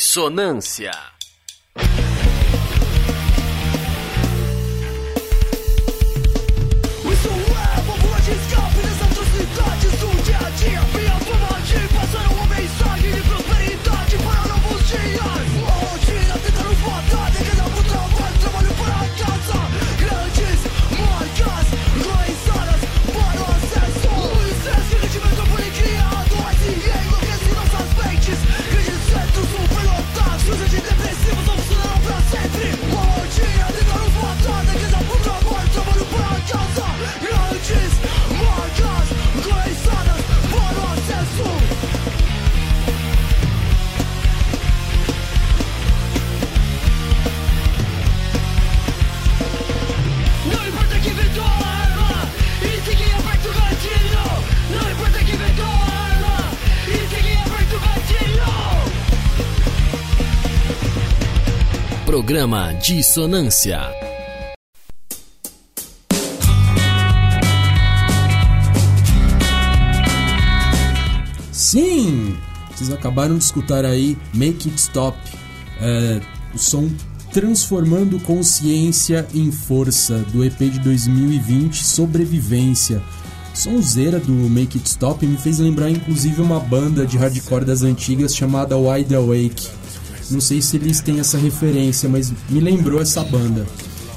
Dissonância. 0.09 1.18
Programa 62.29 62.75
Dissonância. 62.75 63.81
Sim! 71.51 72.37
Vocês 72.71 72.93
acabaram 72.93 73.39
de 73.39 73.45
escutar 73.45 73.87
aí 73.87 74.15
Make 74.35 74.69
It 74.69 74.79
Stop. 74.79 75.17
É, 75.81 76.21
o 76.55 76.59
som 76.59 76.91
Transformando 77.33 78.21
Consciência 78.21 79.27
em 79.33 79.51
Força, 79.51 80.19
do 80.31 80.45
EP 80.45 80.59
de 80.59 80.81
2020, 80.81 81.83
Sobrevivência. 81.83 83.03
Sonzeira 83.55 84.21
do 84.21 84.35
Make 84.35 84.77
It 84.77 84.87
Stop 84.87 85.27
me 85.27 85.39
fez 85.39 85.61
lembrar 85.61 85.89
inclusive 85.89 86.43
uma 86.43 86.61
banda 86.61 87.07
de 87.07 87.17
hardcore 87.17 87.65
das 87.65 87.83
antigas 87.83 88.37
chamada 88.37 88.77
Wide 88.77 89.15
Awake. 89.15 89.88
Não 90.31 90.41
sei 90.41 90.61
se 90.63 90.77
eles 90.77 91.01
têm 91.01 91.21
essa 91.21 91.39
referência, 91.39 92.09
mas 92.09 92.33
me 92.49 92.61
lembrou 92.61 93.01
essa 93.01 93.23
banda. 93.25 93.67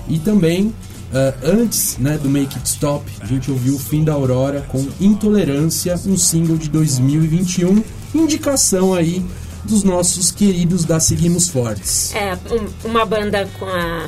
E 0.08 0.20
também, 0.20 0.74
eh, 1.14 1.34
antes 1.44 1.98
né, 1.98 2.18
do 2.18 2.30
Make 2.30 2.56
It 2.58 2.68
Stop, 2.68 3.06
a 3.20 3.26
gente 3.26 3.50
ouviu 3.52 3.76
o 3.76 3.80
Fim 3.80 4.04
da 4.04 4.14
Aurora 4.14 4.62
com 4.68 4.86
Intolerância, 5.00 6.00
um 6.06 6.18
single 6.18 6.58
de 6.58 6.70
2021, 6.70 7.84
indicação 8.14 8.94
aí 8.94 9.26
dos 9.64 9.84
nossos 9.84 10.32
queridos 10.32 10.84
da 10.86 11.00
Seguimos 11.00 11.48
Fortes. 11.50 12.14
É, 12.16 12.38
um- 12.54 12.90
uma 12.90 13.06
banda 13.06 13.48
com 13.60 13.66
a. 13.66 14.08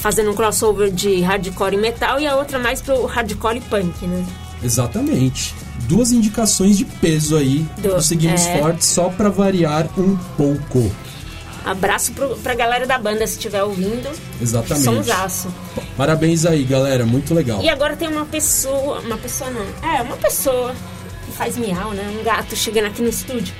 fazendo 0.00 0.30
um 0.30 0.34
crossover 0.34 0.90
de 0.92 1.20
hardcore 1.20 1.74
e 1.74 1.78
metal 1.78 2.18
e 2.20 2.26
a 2.26 2.36
outra 2.36 2.58
mais 2.58 2.80
pro 2.80 3.04
hardcore 3.06 3.58
e 3.58 3.60
punk, 3.60 4.06
né? 4.06 4.24
Exatamente. 4.62 5.54
Duas 5.88 6.12
indicações 6.12 6.76
de 6.76 6.84
peso 6.84 7.36
aí 7.36 7.66
Do- 7.78 7.94
do 7.96 8.02
Seguimos 8.02 8.46
é. 8.46 8.58
Fortes, 8.58 8.86
só 8.88 9.08
pra 9.08 9.28
variar 9.30 9.88
um 9.98 10.16
pouco. 10.36 10.92
Abraço 11.64 12.12
pro, 12.12 12.36
pra 12.36 12.54
galera 12.54 12.86
da 12.86 12.98
banda 12.98 13.26
se 13.26 13.34
estiver 13.34 13.62
ouvindo. 13.62 14.08
Exatamente. 14.40 14.84
Sonsaço. 14.84 15.48
Parabéns 15.96 16.46
aí, 16.46 16.62
galera, 16.64 17.04
muito 17.04 17.34
legal. 17.34 17.60
E 17.62 17.68
agora 17.68 17.96
tem 17.96 18.08
uma 18.08 18.24
pessoa. 18.24 19.00
Uma 19.00 19.16
pessoa 19.18 19.50
não. 19.50 19.66
É, 19.90 20.00
uma 20.02 20.16
pessoa 20.16 20.74
que 21.26 21.32
faz 21.32 21.56
miau, 21.58 21.92
né? 21.92 22.16
Um 22.18 22.22
gato 22.24 22.54
chegando 22.56 22.86
aqui 22.86 23.02
no 23.02 23.08
estúdio. 23.08 23.52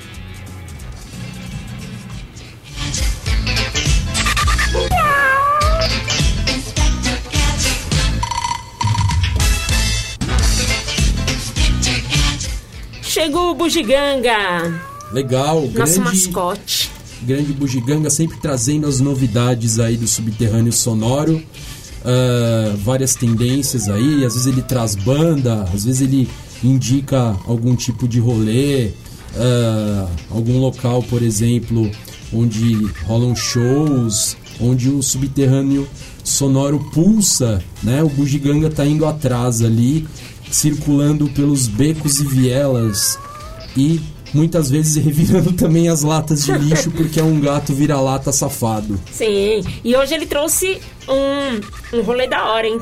Chegou 13.19 13.51
o 13.51 13.53
Bugiganga, 13.53 14.81
Legal, 15.11 15.63
nosso 15.63 15.73
grande, 15.73 15.99
mascote. 15.99 16.89
grande 17.21 17.51
bugiganga 17.51 18.09
sempre 18.09 18.37
trazendo 18.39 18.87
as 18.87 19.01
novidades 19.01 19.77
aí 19.77 19.97
do 19.97 20.07
subterrâneo 20.07 20.71
sonoro. 20.71 21.43
ah, 22.05 22.73
várias 22.77 23.15
tendências 23.15 23.89
aí, 23.89 24.23
às 24.23 24.35
vezes 24.35 24.47
ele 24.47 24.61
traz 24.61 24.95
banda, 24.95 25.63
às 25.63 25.83
vezes 25.83 25.99
ele 25.99 26.29
indica 26.63 27.35
algum 27.45 27.75
tipo 27.75 28.07
de 28.07 28.21
rolê, 28.21 28.91
ah, 29.35 30.07
algum 30.31 30.57
local, 30.57 31.03
por 31.03 31.21
exemplo, 31.21 31.91
onde 32.31 32.73
rolam 33.05 33.35
shows, 33.35 34.37
onde 34.61 34.89
o 34.89 35.03
subterrâneo 35.03 35.85
sonoro 36.23 36.79
pulsa, 36.93 37.61
né? 37.83 38.01
O 38.01 38.07
bugiganga 38.07 38.69
tá 38.69 38.85
indo 38.85 39.05
atrás 39.05 39.61
ali, 39.61 40.07
circulando 40.51 41.27
pelos 41.29 41.67
becos 41.67 42.19
e 42.19 42.25
vielas 42.25 43.17
e 43.77 44.01
muitas 44.33 44.69
vezes 44.69 44.95
revirando 45.03 45.53
também 45.53 45.89
as 45.89 46.03
latas 46.03 46.43
de 46.45 46.51
lixo 46.51 46.91
porque 46.91 47.19
é 47.19 47.23
um 47.23 47.39
gato 47.39 47.73
vira-lata 47.73 48.31
safado. 48.31 48.99
Sim, 49.11 49.63
e 49.83 49.95
hoje 49.95 50.13
ele 50.13 50.25
trouxe 50.25 50.79
um, 51.07 51.97
um 51.97 52.01
rolê 52.01 52.27
da 52.27 52.45
hora, 52.51 52.67
hein? 52.67 52.79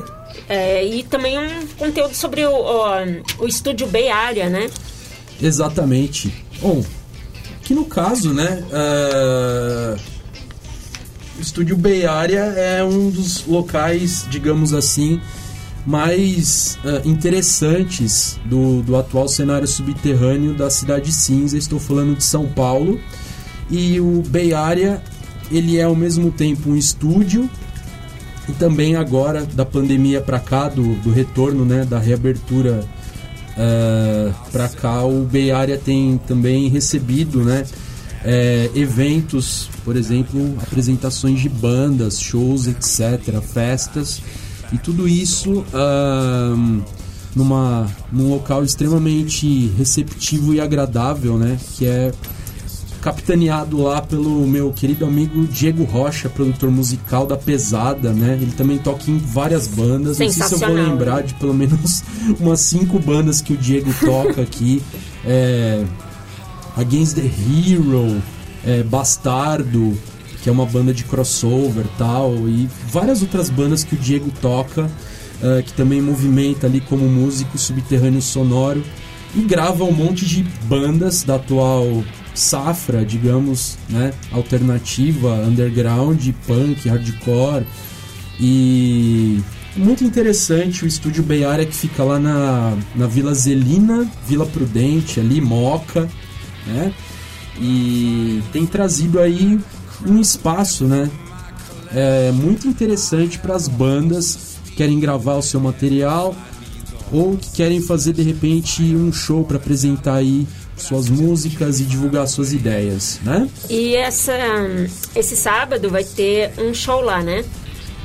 É, 0.48 0.84
e 0.84 1.02
também 1.02 1.38
um 1.38 1.66
conteúdo 1.78 2.14
sobre 2.14 2.44
o, 2.46 2.52
o, 2.52 3.44
o 3.44 3.46
estúdio 3.46 3.86
Bay 3.86 4.08
Area, 4.08 4.48
né? 4.48 4.70
Exatamente. 5.40 6.32
Bom, 6.60 6.82
que 7.62 7.74
no 7.74 7.84
caso, 7.84 8.32
né, 8.32 8.64
é, 8.72 9.96
o 11.38 11.40
estúdio 11.40 11.76
Bay 11.76 12.06
Area 12.06 12.40
é 12.40 12.82
um 12.82 13.10
dos 13.10 13.44
locais, 13.46 14.26
digamos 14.28 14.72
assim, 14.72 15.20
mais 15.86 16.78
é, 16.84 17.02
interessantes 17.08 18.38
do, 18.44 18.82
do 18.82 18.96
atual 18.96 19.28
cenário 19.28 19.66
subterrâneo 19.66 20.54
da 20.54 20.70
cidade 20.70 21.12
cinza. 21.12 21.56
Estou 21.56 21.78
falando 21.78 22.16
de 22.16 22.24
São 22.24 22.46
Paulo. 22.46 23.00
E 23.70 24.00
o 24.00 24.22
Bay 24.28 24.54
Area, 24.54 25.02
ele 25.50 25.76
é 25.76 25.84
ao 25.84 25.94
mesmo 25.94 26.30
tempo 26.30 26.70
um 26.70 26.76
estúdio 26.76 27.48
e 28.48 28.52
também 28.52 28.96
agora 28.96 29.44
da 29.44 29.64
pandemia 29.64 30.20
para 30.20 30.40
cá, 30.40 30.68
do, 30.68 30.94
do 30.96 31.10
retorno, 31.10 31.64
né, 31.66 31.84
da 31.84 31.98
reabertura 31.98 32.82
uh, 33.52 34.34
para 34.50 34.68
cá, 34.68 35.04
o 35.04 35.24
Bay 35.24 35.50
Area 35.50 35.76
tem 35.76 36.18
também 36.26 36.68
recebido, 36.68 37.44
né, 37.44 37.66
é, 38.24 38.70
eventos, 38.74 39.68
por 39.84 39.96
exemplo, 39.96 40.56
apresentações 40.62 41.40
de 41.40 41.48
bandas, 41.48 42.20
shows, 42.20 42.66
etc., 42.66 43.40
festas 43.42 44.22
e 44.72 44.78
tudo 44.78 45.08
isso 45.08 45.64
ahn, 45.72 46.82
numa 47.34 47.86
num 48.12 48.30
local 48.30 48.64
extremamente 48.64 49.68
receptivo 49.78 50.54
e 50.54 50.60
agradável, 50.60 51.36
né, 51.36 51.58
que 51.76 51.86
é 51.86 52.12
capitaneado 53.00 53.82
lá 53.82 54.02
pelo 54.02 54.46
meu 54.46 54.72
querido 54.72 55.04
amigo 55.04 55.46
Diego 55.46 55.84
Rocha, 55.84 56.28
produtor 56.28 56.70
musical 56.70 57.26
da 57.26 57.36
Pesada, 57.36 58.12
né? 58.12 58.38
Ele 58.40 58.52
também 58.52 58.78
toca 58.78 59.10
em 59.10 59.18
várias 59.18 59.66
bandas. 59.66 60.18
Não 60.18 60.30
sei 60.30 60.30
se 60.30 60.52
eu 60.52 60.58
vou 60.58 60.72
lembrar 60.72 61.22
de 61.22 61.34
pelo 61.34 61.54
menos 61.54 62.02
umas 62.38 62.60
cinco 62.60 62.98
bandas 62.98 63.40
que 63.40 63.52
o 63.52 63.56
Diego 63.56 63.92
toca 64.04 64.42
aqui. 64.42 64.82
É, 65.24 65.84
Against 66.76 67.16
the 67.16 67.22
Hero, 67.22 68.22
é, 68.64 68.82
Bastardo, 68.82 69.96
que 70.42 70.48
é 70.48 70.52
uma 70.52 70.66
banda 70.66 70.92
de 70.92 71.04
crossover 71.04 71.84
tal, 71.96 72.34
e 72.48 72.68
várias 72.90 73.22
outras 73.22 73.50
bandas 73.50 73.84
que 73.84 73.94
o 73.94 73.98
Diego 73.98 74.30
toca, 74.40 74.90
é, 75.42 75.62
que 75.62 75.72
também 75.72 76.00
movimenta 76.00 76.66
ali 76.66 76.80
como 76.80 77.08
músico 77.08 77.56
subterrâneo 77.58 78.22
sonoro 78.22 78.82
e 79.34 79.40
grava 79.42 79.84
um 79.84 79.92
monte 79.92 80.26
de 80.26 80.42
bandas 80.64 81.22
da 81.22 81.36
atual 81.36 82.02
safra, 82.34 83.04
digamos, 83.04 83.76
né, 83.88 84.12
alternativa, 84.32 85.34
underground, 85.44 86.26
punk, 86.46 86.88
hardcore 86.88 87.66
e 88.40 89.42
muito 89.76 90.04
interessante 90.04 90.84
o 90.84 90.88
estúdio 90.88 91.22
Bay 91.22 91.44
Area 91.44 91.66
que 91.66 91.74
fica 91.74 92.02
lá 92.02 92.18
na, 92.18 92.76
na 92.94 93.06
Vila 93.06 93.34
Zelina, 93.34 94.08
Vila 94.26 94.46
Prudente, 94.46 95.20
ali, 95.20 95.40
Moca, 95.40 96.08
né? 96.66 96.92
E 97.60 98.42
tem 98.52 98.66
trazido 98.66 99.18
aí 99.18 99.58
um 100.06 100.20
espaço, 100.20 100.84
né? 100.84 101.10
É 101.94 102.30
muito 102.32 102.68
interessante 102.68 103.38
para 103.38 103.54
as 103.54 103.66
bandas 103.66 104.58
que 104.64 104.72
querem 104.72 105.00
gravar 105.00 105.36
o 105.36 105.42
seu 105.42 105.58
material 105.58 106.34
ou 107.10 107.36
que 107.36 107.50
querem 107.52 107.80
fazer 107.80 108.12
de 108.12 108.22
repente 108.22 108.82
um 108.94 109.12
show 109.12 109.44
para 109.44 109.56
apresentar 109.56 110.16
aí 110.16 110.46
suas 110.76 111.08
músicas 111.08 111.80
e 111.80 111.84
divulgar 111.84 112.26
suas 112.28 112.52
ideias, 112.52 113.18
né? 113.22 113.48
E 113.68 113.96
essa, 113.96 114.34
esse 115.14 115.36
sábado 115.36 115.90
vai 115.90 116.04
ter 116.04 116.52
um 116.58 116.72
show 116.72 117.00
lá, 117.00 117.22
né? 117.22 117.44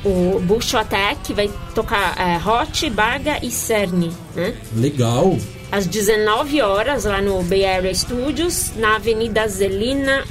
O 0.04 0.38
Bush 0.40 0.74
Attack 0.74 1.32
vai 1.32 1.50
tocar 1.74 2.14
é, 2.18 2.36
Hot, 2.36 2.90
Baga 2.90 3.38
e 3.42 3.50
Cerne, 3.50 4.12
né? 4.34 4.54
Legal. 4.76 5.38
Às 5.72 5.86
19 5.86 6.60
horas, 6.60 7.04
lá 7.04 7.22
no 7.22 7.42
Bay 7.42 7.64
Area 7.64 7.94
Studios, 7.94 8.72
na 8.76 8.96
Avenida 8.96 9.46
Zelina, 9.48 10.24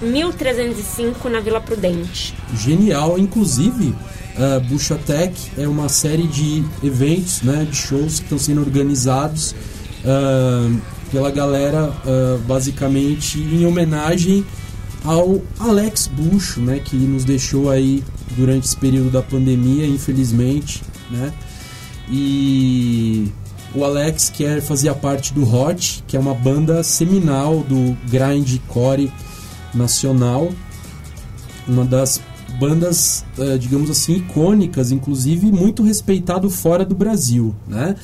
1305, 0.00 1.28
na 1.28 1.40
Vila 1.40 1.60
Prudente. 1.60 2.34
Genial, 2.54 3.18
inclusive, 3.18 3.88
uh, 3.88 4.60
Bush 4.68 4.92
Attack 4.92 5.34
é 5.56 5.66
uma 5.66 5.88
série 5.88 6.26
de 6.26 6.64
eventos, 6.82 7.42
né, 7.42 7.66
de 7.68 7.76
shows 7.76 8.18
que 8.18 8.24
estão 8.24 8.38
sendo 8.38 8.60
organizados 8.60 9.52
uh, 10.04 10.80
pela 11.10 11.30
galera, 11.30 11.90
uh, 11.90 12.38
basicamente 12.46 13.38
em 13.38 13.66
homenagem 13.66 14.44
ao 15.04 15.40
Alex 15.58 16.06
Bush, 16.06 16.56
né, 16.58 16.80
que 16.84 16.96
nos 16.96 17.24
deixou 17.24 17.70
aí 17.70 18.02
durante 18.36 18.66
esse 18.66 18.76
período 18.76 19.10
da 19.10 19.22
pandemia, 19.22 19.86
infelizmente, 19.86 20.82
né? 21.10 21.32
E 22.10 23.30
o 23.74 23.84
Alex 23.84 24.30
quer 24.30 24.62
fazia 24.62 24.94
parte 24.94 25.32
do 25.34 25.42
Hot, 25.42 26.02
que 26.06 26.16
é 26.16 26.20
uma 26.20 26.34
banda 26.34 26.82
seminal 26.82 27.60
do 27.60 27.96
grindcore 28.10 29.12
nacional, 29.74 30.50
uma 31.66 31.84
das 31.84 32.20
bandas, 32.58 33.24
eh, 33.38 33.58
digamos 33.58 33.90
assim, 33.90 34.16
icônicas, 34.16 34.90
inclusive 34.90 35.50
muito 35.52 35.82
respeitado 35.82 36.50
fora 36.50 36.84
do 36.84 36.94
Brasil, 36.94 37.54
né? 37.66 37.94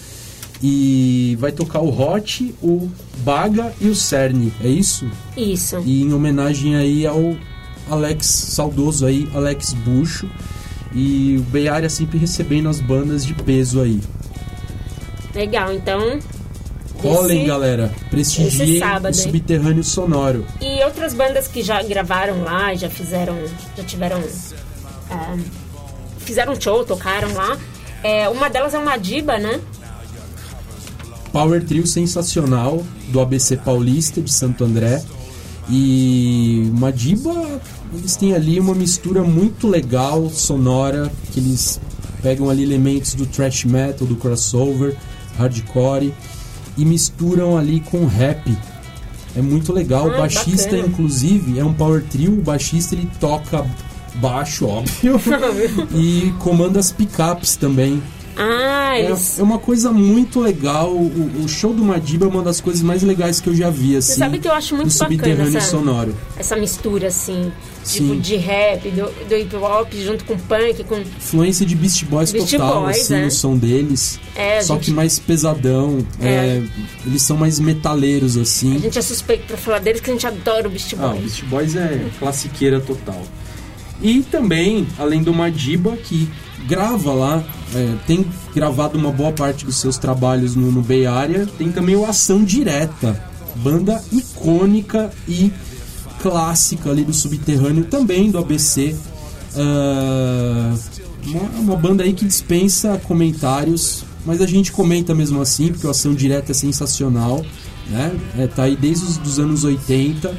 E 0.63 1.37
vai 1.41 1.53
tocar 1.53 1.81
o 1.81 2.01
Hot, 2.01 2.55
o 2.63 2.89
Baga 3.19 3.73
e 3.81 3.89
o 3.89 3.95
Cerne, 3.95 4.53
é 4.63 4.69
isso? 4.69 5.07
Isso. 5.37 5.83
E 5.85 6.03
em 6.03 6.13
homenagem 6.13 6.77
aí 6.77 7.07
ao 7.07 7.37
Alex 7.91 8.27
saudoso 8.27 9.05
aí, 9.07 9.29
Alex 9.35 9.73
Bucho. 9.73 10.29
E 10.95 11.37
o 11.39 11.43
Bay 11.51 11.67
Area 11.69 11.91
sempre 11.91 12.19
recebendo 12.19 12.69
as 12.69 12.81
bandas 12.81 13.27
de 13.27 13.35
peso 13.35 13.81
aí. 13.81 14.01
Legal, 15.35 15.73
então. 15.73 16.21
Colhem, 17.05 17.39
esse- 17.39 17.47
galera. 17.47 17.95
Prestigiem 18.11 18.79
sábado, 18.79 19.05
o 19.07 19.09
hein? 19.09 19.15
subterrâneo 19.15 19.85
sonoro. 19.85 20.45
E 20.61 20.83
outras 20.85 21.15
bandas 21.15 21.47
que 21.47 21.63
já 21.63 21.83
gravaram 21.83 22.43
lá, 22.43 22.75
já 22.75 22.89
fizeram, 22.91 23.37
já 23.77 23.85
tiveram, 23.85 24.23
ah, 25.11 25.37
fizeram 26.19 26.59
show, 26.61 26.85
tocaram 26.85 27.33
lá. 27.35 27.57
É, 28.03 28.29
uma 28.29 28.49
delas 28.51 28.75
é 28.75 28.79
uma 28.79 28.97
diba, 28.97 29.39
né? 29.39 29.61
Power 31.33 31.65
Trio 31.65 31.87
sensacional 31.87 32.83
do 33.09 33.21
ABC 33.21 33.57
Paulista 33.57 34.21
de 34.21 34.33
Santo 34.33 34.65
André. 34.65 35.03
E 35.69 36.71
uma 36.75 36.93
diba, 36.93 37.33
eles 37.93 38.17
têm 38.17 38.35
ali 38.35 38.61
uma 38.61 38.75
mistura 38.75 39.23
muito 39.23 39.67
legal, 39.67 40.29
sonora, 40.29 41.11
que 41.33 41.41
eles 41.41 41.81
pegam 42.23 42.51
ali 42.51 42.63
elementos 42.63 43.15
do 43.15 43.25
thrash 43.27 43.65
metal, 43.65 44.07
do 44.07 44.15
crossover, 44.17 44.95
hardcore 45.39 46.13
e 46.77 46.85
misturam 46.85 47.57
ali 47.57 47.81
com 47.81 48.07
rap. 48.07 48.57
É 49.37 49.43
muito 49.43 49.73
legal. 49.73 50.07
o 50.09 50.15
Ah, 50.15 50.19
baixista, 50.19 50.71
bacana. 50.71 50.87
inclusive, 50.89 51.59
é 51.59 51.65
um 51.65 51.73
power 51.75 52.03
trio. 52.05 52.33
O 52.35 52.43
baixista 52.43 52.95
ele 52.95 53.09
toca 53.19 53.67
baixo, 54.17 54.67
óbvio, 54.67 55.21
e 55.95 56.33
comanda 56.39 56.79
as 56.79 56.93
picapes 56.93 57.57
também. 57.57 58.01
Ah, 58.37 58.97
É, 58.97 59.05
eles. 59.07 59.39
é 59.39 59.43
uma 59.43 59.59
coisa 59.59 59.91
muito 59.93 60.41
legal. 60.41 60.91
O, 60.93 61.43
o 61.45 61.49
show 61.49 61.73
do 61.73 61.85
Madiba 61.85 62.27
é 62.27 62.29
uma 62.29 62.43
das 62.43 62.61
coisas 62.61 62.83
mais 62.83 63.03
legais 63.03 63.41
que 63.41 63.49
eu 63.49 63.55
já 63.55 63.71
vi, 63.71 63.97
assim. 63.97 64.15
sabe 64.19 64.39
que 64.39 64.47
eu 64.49 64.53
acho 64.53 64.75
muito 64.75 64.87
no 64.87 64.91
subterrâneo 64.93 65.37
bacana 65.39 65.59
essa- 65.59 65.71
sonoro. 65.71 66.15
Essa 66.37 66.57
mistura, 66.57 67.09
assim, 67.09 67.53
Sim. 67.85 67.99
tipo, 68.09 68.17
de 68.21 68.37
rap, 68.37 68.91
do, 68.91 69.29
do 69.29 69.37
hip 69.37 69.55
hop 69.57 69.93
junto 69.95 70.25
com 70.25 70.37
punk, 70.39 70.83
com. 70.85 70.99
Influência 70.99 71.65
de 71.67 71.75
Beast 71.77 72.05
Boys 72.07 72.33
Beast 72.33 72.51
total, 72.53 72.83
Boys, 72.83 73.01
assim, 73.01 73.15
é. 73.15 73.25
no 73.25 73.31
som 73.31 73.57
deles. 73.57 74.19
É, 74.35 74.63
Só 74.63 74.75
gente- 74.75 74.85
que 74.87 74.91
mais 74.91 75.19
pesadão. 75.19 76.05
É. 76.21 76.27
é, 76.29 76.63
eles 77.07 77.23
são 77.23 77.37
mais 77.37 77.61
metaleiros, 77.61 78.37
assim. 78.37 78.77
A 78.77 78.79
gente 78.81 78.99
é 78.99 79.03
suspeito 79.03 79.45
pra 79.47 79.57
falar 79.57 79.79
deles 79.81 80.01
que 80.01 80.11
a 80.11 80.13
gente 80.13 80.27
adora 80.27 80.67
o 80.67 80.71
Beast 80.71 80.95
Ah, 80.99 81.07
o 81.07 81.09
Boys. 81.11 81.21
Beast 81.21 81.45
Boys 81.45 81.77
é 81.77 82.07
classiqueira 82.19 82.81
total. 82.81 83.23
E 84.03 84.23
também, 84.23 84.87
além 84.99 85.23
do 85.23 85.33
Madiba, 85.33 85.97
que 85.97 86.29
grava 86.67 87.13
lá, 87.13 87.45
é, 87.75 87.95
tem 88.07 88.27
gravado 88.55 88.99
uma 88.99 89.11
boa 89.13 89.31
parte 89.33 89.65
dos 89.65 89.77
seus 89.77 89.99
trabalhos 89.99 90.57
no, 90.57 90.71
no 90.73 90.83
Bay 90.83 91.07
Area, 91.07 91.47
tem 91.59 91.71
também 91.71 91.95
o 91.95 92.05
Ação 92.05 92.43
Direta, 92.45 93.23
banda 93.57 94.03
icônica 94.11 95.11
e 95.29 95.53
clássica 96.25 96.89
ali 96.89 97.05
do 97.05 97.13
subterrâneo, 97.13 97.85
também 97.85 98.31
do 98.31 98.39
ABC. 98.39 98.97
Ah, 99.55 100.75
uma, 101.27 101.43
uma 101.61 101.77
banda 101.77 102.03
aí 102.03 102.15
que 102.15 102.25
dispensa 102.25 102.99
comentários, 103.05 104.05
mas 104.25 104.41
a 104.41 104.47
gente 104.47 104.73
comenta 104.73 105.15
mesmo 105.15 105.43
assim, 105.43 105.69
porque 105.69 105.87
o 105.87 105.91
Ação 105.91 106.15
Direta 106.15 106.53
é 106.53 106.55
sensacional, 106.55 107.45
né? 107.91 108.19
É, 108.39 108.47
tá 108.47 108.63
aí 108.63 108.75
desde 108.75 109.05
os 109.05 109.19
dos 109.19 109.39
anos 109.39 109.65
80, 109.65 110.35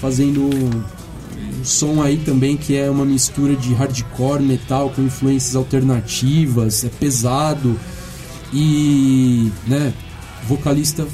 fazendo 0.00 0.42
um 0.42 1.64
som 1.64 2.02
aí 2.02 2.16
também 2.16 2.56
que 2.56 2.76
é 2.76 2.90
uma 2.90 3.04
mistura 3.04 3.54
de 3.54 3.72
hardcore, 3.72 4.42
metal 4.42 4.90
com 4.90 5.02
influências 5.02 5.54
alternativas, 5.54 6.84
é 6.84 6.88
pesado 6.88 7.78
e, 8.52 9.52
né, 9.66 9.92
vocalista 10.48 11.06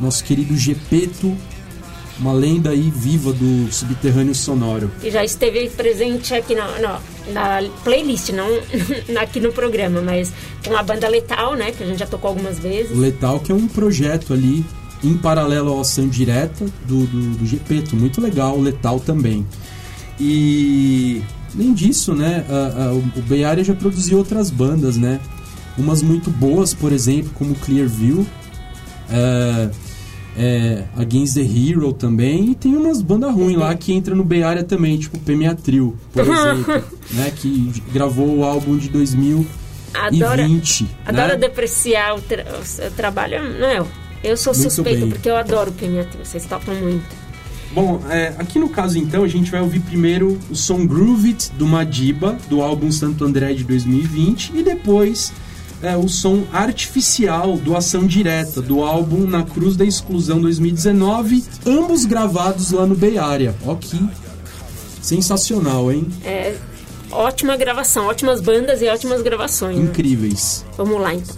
nosso 0.00 0.24
querido 0.24 0.56
Gepeto, 0.56 1.36
uma 2.18 2.32
lenda 2.32 2.70
aí 2.70 2.92
viva 2.94 3.32
do 3.32 3.72
subterrâneo 3.72 4.34
sonoro. 4.34 4.90
Que 5.00 5.10
já 5.10 5.24
esteve 5.24 5.68
presente 5.70 6.34
aqui 6.34 6.54
na, 6.54 6.78
na, 6.78 7.00
na 7.32 7.68
playlist, 7.84 8.30
não 8.30 8.46
aqui 9.20 9.40
no 9.40 9.52
programa, 9.52 10.00
mas 10.02 10.32
com 10.66 10.76
a 10.76 10.82
banda 10.82 11.08
Letal, 11.08 11.54
né? 11.54 11.72
Que 11.72 11.82
a 11.82 11.86
gente 11.86 11.98
já 11.98 12.06
tocou 12.06 12.28
algumas 12.28 12.58
vezes. 12.58 12.96
Letal 12.96 13.40
que 13.40 13.50
é 13.50 13.54
um 13.54 13.66
projeto 13.66 14.32
ali 14.32 14.64
em 15.02 15.16
paralelo 15.16 15.76
à 15.76 15.80
ação 15.80 16.06
direta 16.08 16.64
do, 16.86 17.06
do, 17.06 17.30
do 17.38 17.46
Gepeto, 17.46 17.96
muito 17.96 18.20
legal, 18.20 18.58
Letal 18.60 19.00
também. 19.00 19.44
E 20.20 21.22
além 21.54 21.72
disso, 21.74 22.14
né, 22.14 22.44
a- 22.48 22.84
a- 22.84 22.92
o 22.92 23.22
Bay 23.28 23.42
Area 23.44 23.64
já 23.64 23.74
produziu 23.74 24.18
outras 24.18 24.50
bandas, 24.50 24.96
né? 24.96 25.18
Umas 25.76 26.02
muito 26.02 26.30
boas, 26.30 26.72
por 26.74 26.92
exemplo, 26.92 27.30
como 27.34 27.54
Clearview, 27.56 28.26
é, 29.10 29.70
é, 30.36 30.84
Against 30.96 31.34
the 31.34 31.42
Hero 31.42 31.92
também, 31.92 32.50
e 32.50 32.54
tem 32.54 32.76
umas 32.76 33.02
bandas 33.02 33.32
ruins 33.34 33.56
lá 33.56 33.74
que 33.74 33.92
entra 33.92 34.14
no 34.14 34.24
Bay 34.24 34.42
Area 34.42 34.64
também, 34.64 34.98
tipo 34.98 35.18
PMA 35.18 35.54
Trio, 35.54 35.96
por 36.12 36.22
exemplo, 36.26 36.84
né, 37.10 37.32
que 37.34 37.82
gravou 37.92 38.38
o 38.38 38.44
álbum 38.44 38.76
de 38.76 38.88
2020, 38.88 39.48
Adora, 39.94 40.46
né? 40.46 40.62
adora 41.04 41.36
depreciar 41.36 42.16
o, 42.16 42.20
tra 42.22 42.44
o 42.86 42.90
trabalho. 42.92 43.42
Não, 43.58 43.68
eu, 43.68 43.88
eu 44.24 44.36
sou 44.36 44.54
Muito 44.54 44.82
bem. 44.82 45.08
porque 45.10 45.28
eu 45.28 45.36
adoro 45.36 45.70
o 45.70 45.74
PMAT, 45.74 46.08
vocês 46.16 46.46
tocam 46.46 46.74
muito. 46.74 47.22
Bom, 47.74 48.02
é, 48.10 48.34
aqui 48.38 48.58
no 48.58 48.68
caso 48.68 48.98
então 48.98 49.24
a 49.24 49.28
gente 49.28 49.50
vai 49.50 49.62
ouvir 49.62 49.80
primeiro 49.80 50.38
o 50.50 50.54
som 50.54 50.86
Groove 50.86 51.30
It 51.30 51.52
do 51.52 51.66
Madiba, 51.66 52.36
do 52.48 52.60
álbum 52.60 52.92
Santo 52.92 53.24
André 53.24 53.54
de 53.54 53.64
2020, 53.64 54.52
e 54.54 54.62
depois 54.62 55.32
é, 55.82 55.96
o 55.96 56.08
som 56.08 56.44
Artificial 56.52 57.56
do 57.56 57.76
Ação 57.76 58.06
Direta, 58.06 58.62
do 58.62 58.82
álbum 58.82 59.26
Na 59.26 59.42
Cruz 59.42 59.76
da 59.76 59.84
Exclusão 59.84 60.40
2019, 60.40 61.44
ambos 61.66 62.04
gravados 62.04 62.70
lá 62.70 62.86
no 62.86 62.94
Bay 62.94 63.18
Area. 63.18 63.54
Ó 63.66 63.74
que 63.74 63.98
sensacional, 65.00 65.90
hein? 65.90 66.06
É, 66.24 66.54
ótima 67.10 67.56
gravação, 67.56 68.06
ótimas 68.06 68.40
bandas 68.40 68.80
e 68.80 68.86
ótimas 68.88 69.20
gravações. 69.22 69.76
né? 69.76 69.84
Incríveis. 69.84 70.64
Vamos 70.76 71.00
lá 71.00 71.14
então. 71.14 71.36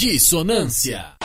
Dissonância. 0.00 1.19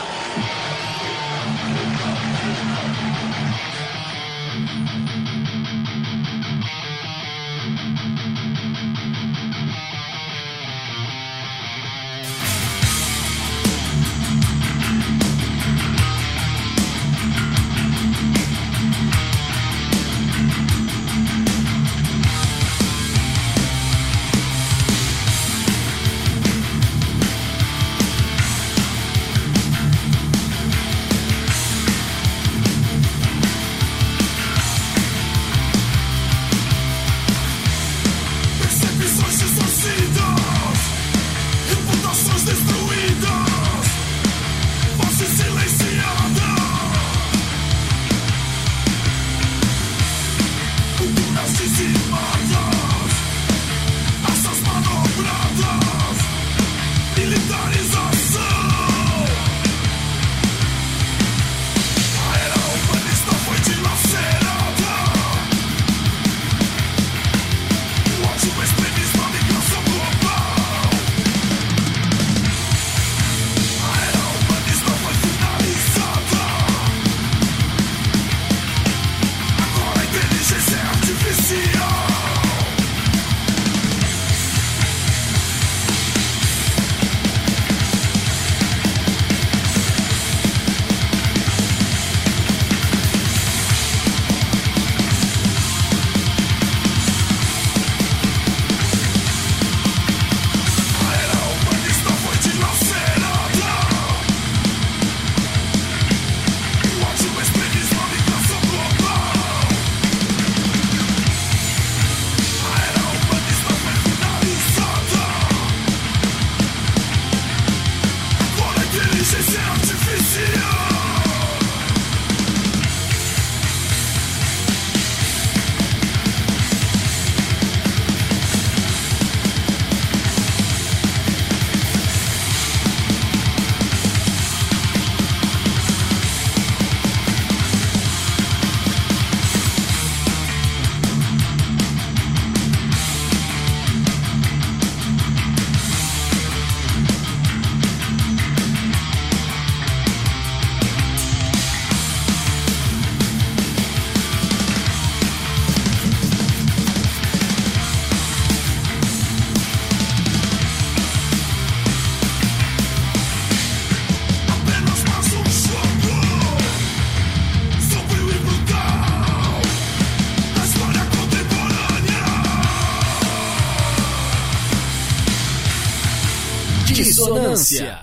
Dissonância. 177.56 177.98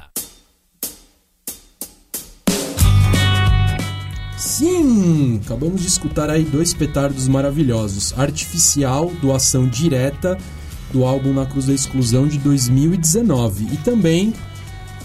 Sim, 4.37 5.41
acabamos 5.43 5.81
de 5.81 5.87
escutar 5.87 6.29
aí 6.29 6.43
dois 6.43 6.73
petardos 6.73 7.27
maravilhosos. 7.27 8.13
Artificial, 8.17 9.11
doação 9.21 9.67
direta 9.67 10.37
do 10.91 11.05
álbum 11.05 11.33
Na 11.33 11.45
Cruz 11.45 11.67
da 11.67 11.73
Exclusão 11.73 12.27
de 12.27 12.37
2019. 12.39 13.67
E 13.73 13.77
também 13.77 14.33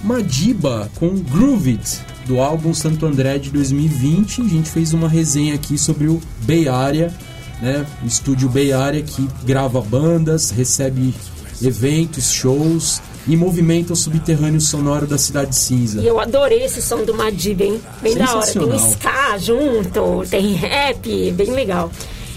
Madiba 0.02 0.90
com 0.96 1.08
Groove 1.16 1.72
It, 1.72 2.00
do 2.26 2.40
álbum 2.40 2.72
Santo 2.72 3.06
André 3.06 3.38
de 3.38 3.50
2020. 3.50 4.42
A 4.42 4.48
gente 4.48 4.70
fez 4.70 4.92
uma 4.92 5.08
resenha 5.08 5.54
aqui 5.54 5.76
sobre 5.78 6.08
o 6.08 6.20
Bay 6.42 6.68
Area, 6.68 7.12
né? 7.60 7.86
O 8.02 8.06
estúdio 8.06 8.48
Bay 8.48 8.72
Area 8.72 9.02
que 9.02 9.28
grava 9.44 9.80
bandas, 9.80 10.50
recebe 10.50 11.14
eventos, 11.62 12.30
shows 12.32 13.00
e 13.28 13.36
movimenta 13.36 13.92
o 13.92 13.96
subterrâneo 13.96 14.60
sonoro 14.60 15.06
da 15.06 15.18
Cidade 15.18 15.54
Cinza. 15.54 16.00
E 16.00 16.06
eu 16.06 16.18
adorei 16.18 16.64
esse 16.64 16.80
som 16.80 17.04
do 17.04 17.14
Madib, 17.14 17.60
hein? 17.60 17.80
Bem 18.00 18.14
da 18.16 18.34
hora. 18.34 18.46
Tem 18.46 18.78
ska 18.78 19.38
junto, 19.38 20.24
tem 20.28 20.54
rap, 20.54 21.32
bem 21.32 21.50
legal. 21.50 21.92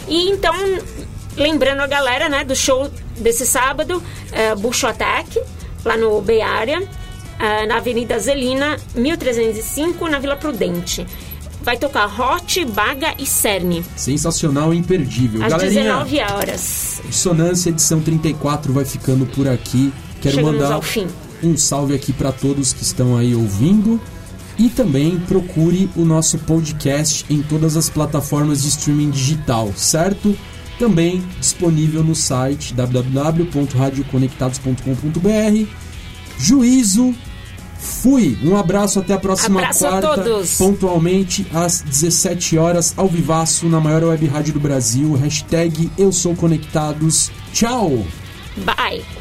E 0.07 0.29
então, 0.29 0.53
lembrando 1.37 1.79
a 1.79 1.87
galera, 1.87 2.27
né, 2.27 2.43
do 2.43 2.55
show 2.55 2.91
desse 3.17 3.45
sábado, 3.45 4.03
é, 4.33 4.53
Bush 4.53 4.83
Attack, 4.83 5.41
lá 5.85 5.95
no 5.95 6.21
Bay 6.21 6.41
Area, 6.41 6.83
é, 7.39 7.65
na 7.65 7.77
Avenida 7.77 8.19
Zelina, 8.19 8.77
1305, 8.93 10.07
na 10.09 10.19
Vila 10.19 10.35
Prudente. 10.35 11.07
Vai 11.63 11.77
tocar 11.77 12.07
Hot, 12.19 12.65
Baga 12.65 13.13
e 13.19 13.25
Cerne, 13.25 13.85
Sensacional 13.95 14.73
e 14.73 14.77
imperdível. 14.77 15.43
às 15.43 15.51
Galerinha, 15.51 15.83
19 15.83 16.19
horas. 16.19 17.01
Dissonância 17.07 17.69
edição 17.69 18.01
34 18.01 18.73
vai 18.73 18.83
ficando 18.83 19.25
por 19.27 19.47
aqui. 19.47 19.93
Quero 20.21 20.35
Chegamos 20.35 20.59
mandar 20.61 20.73
ao 20.75 20.81
fim. 20.81 21.07
um 21.43 21.57
salve 21.57 21.93
aqui 21.95 22.13
para 22.13 22.31
todos 22.31 22.71
que 22.73 22.83
estão 22.83 23.17
aí 23.17 23.33
ouvindo. 23.35 23.99
E 24.59 24.69
também 24.69 25.17
procure 25.19 25.89
o 25.95 26.05
nosso 26.05 26.37
podcast 26.39 27.25
em 27.29 27.41
todas 27.41 27.75
as 27.75 27.89
plataformas 27.89 28.61
de 28.61 28.67
streaming 28.69 29.09
digital, 29.09 29.71
certo? 29.75 30.37
Também 30.77 31.23
disponível 31.39 32.03
no 32.03 32.13
site 32.13 32.73
www.radioconectados.com.br. 34.31 35.65
Juízo, 36.37 37.13
fui! 37.79 38.37
Um 38.43 38.55
abraço, 38.57 38.99
até 38.99 39.13
a 39.13 39.19
próxima 39.19 39.59
Abraço 39.61 39.85
a 39.85 39.89
quarta, 40.01 40.23
todos. 40.23 40.57
pontualmente 40.57 41.45
às 41.53 41.81
17 41.81 42.57
horas, 42.57 42.93
ao 42.97 43.07
vivaço, 43.07 43.67
na 43.67 43.79
maior 43.79 44.03
web 44.03 44.25
rádio 44.27 44.53
do 44.53 44.59
Brasil. 44.59 45.13
Hashtag 45.15 45.89
Eu 45.97 46.11
Sou 46.11 46.35
Conectados. 46.35 47.31
Tchau! 47.53 48.05
Bye! 48.57 49.20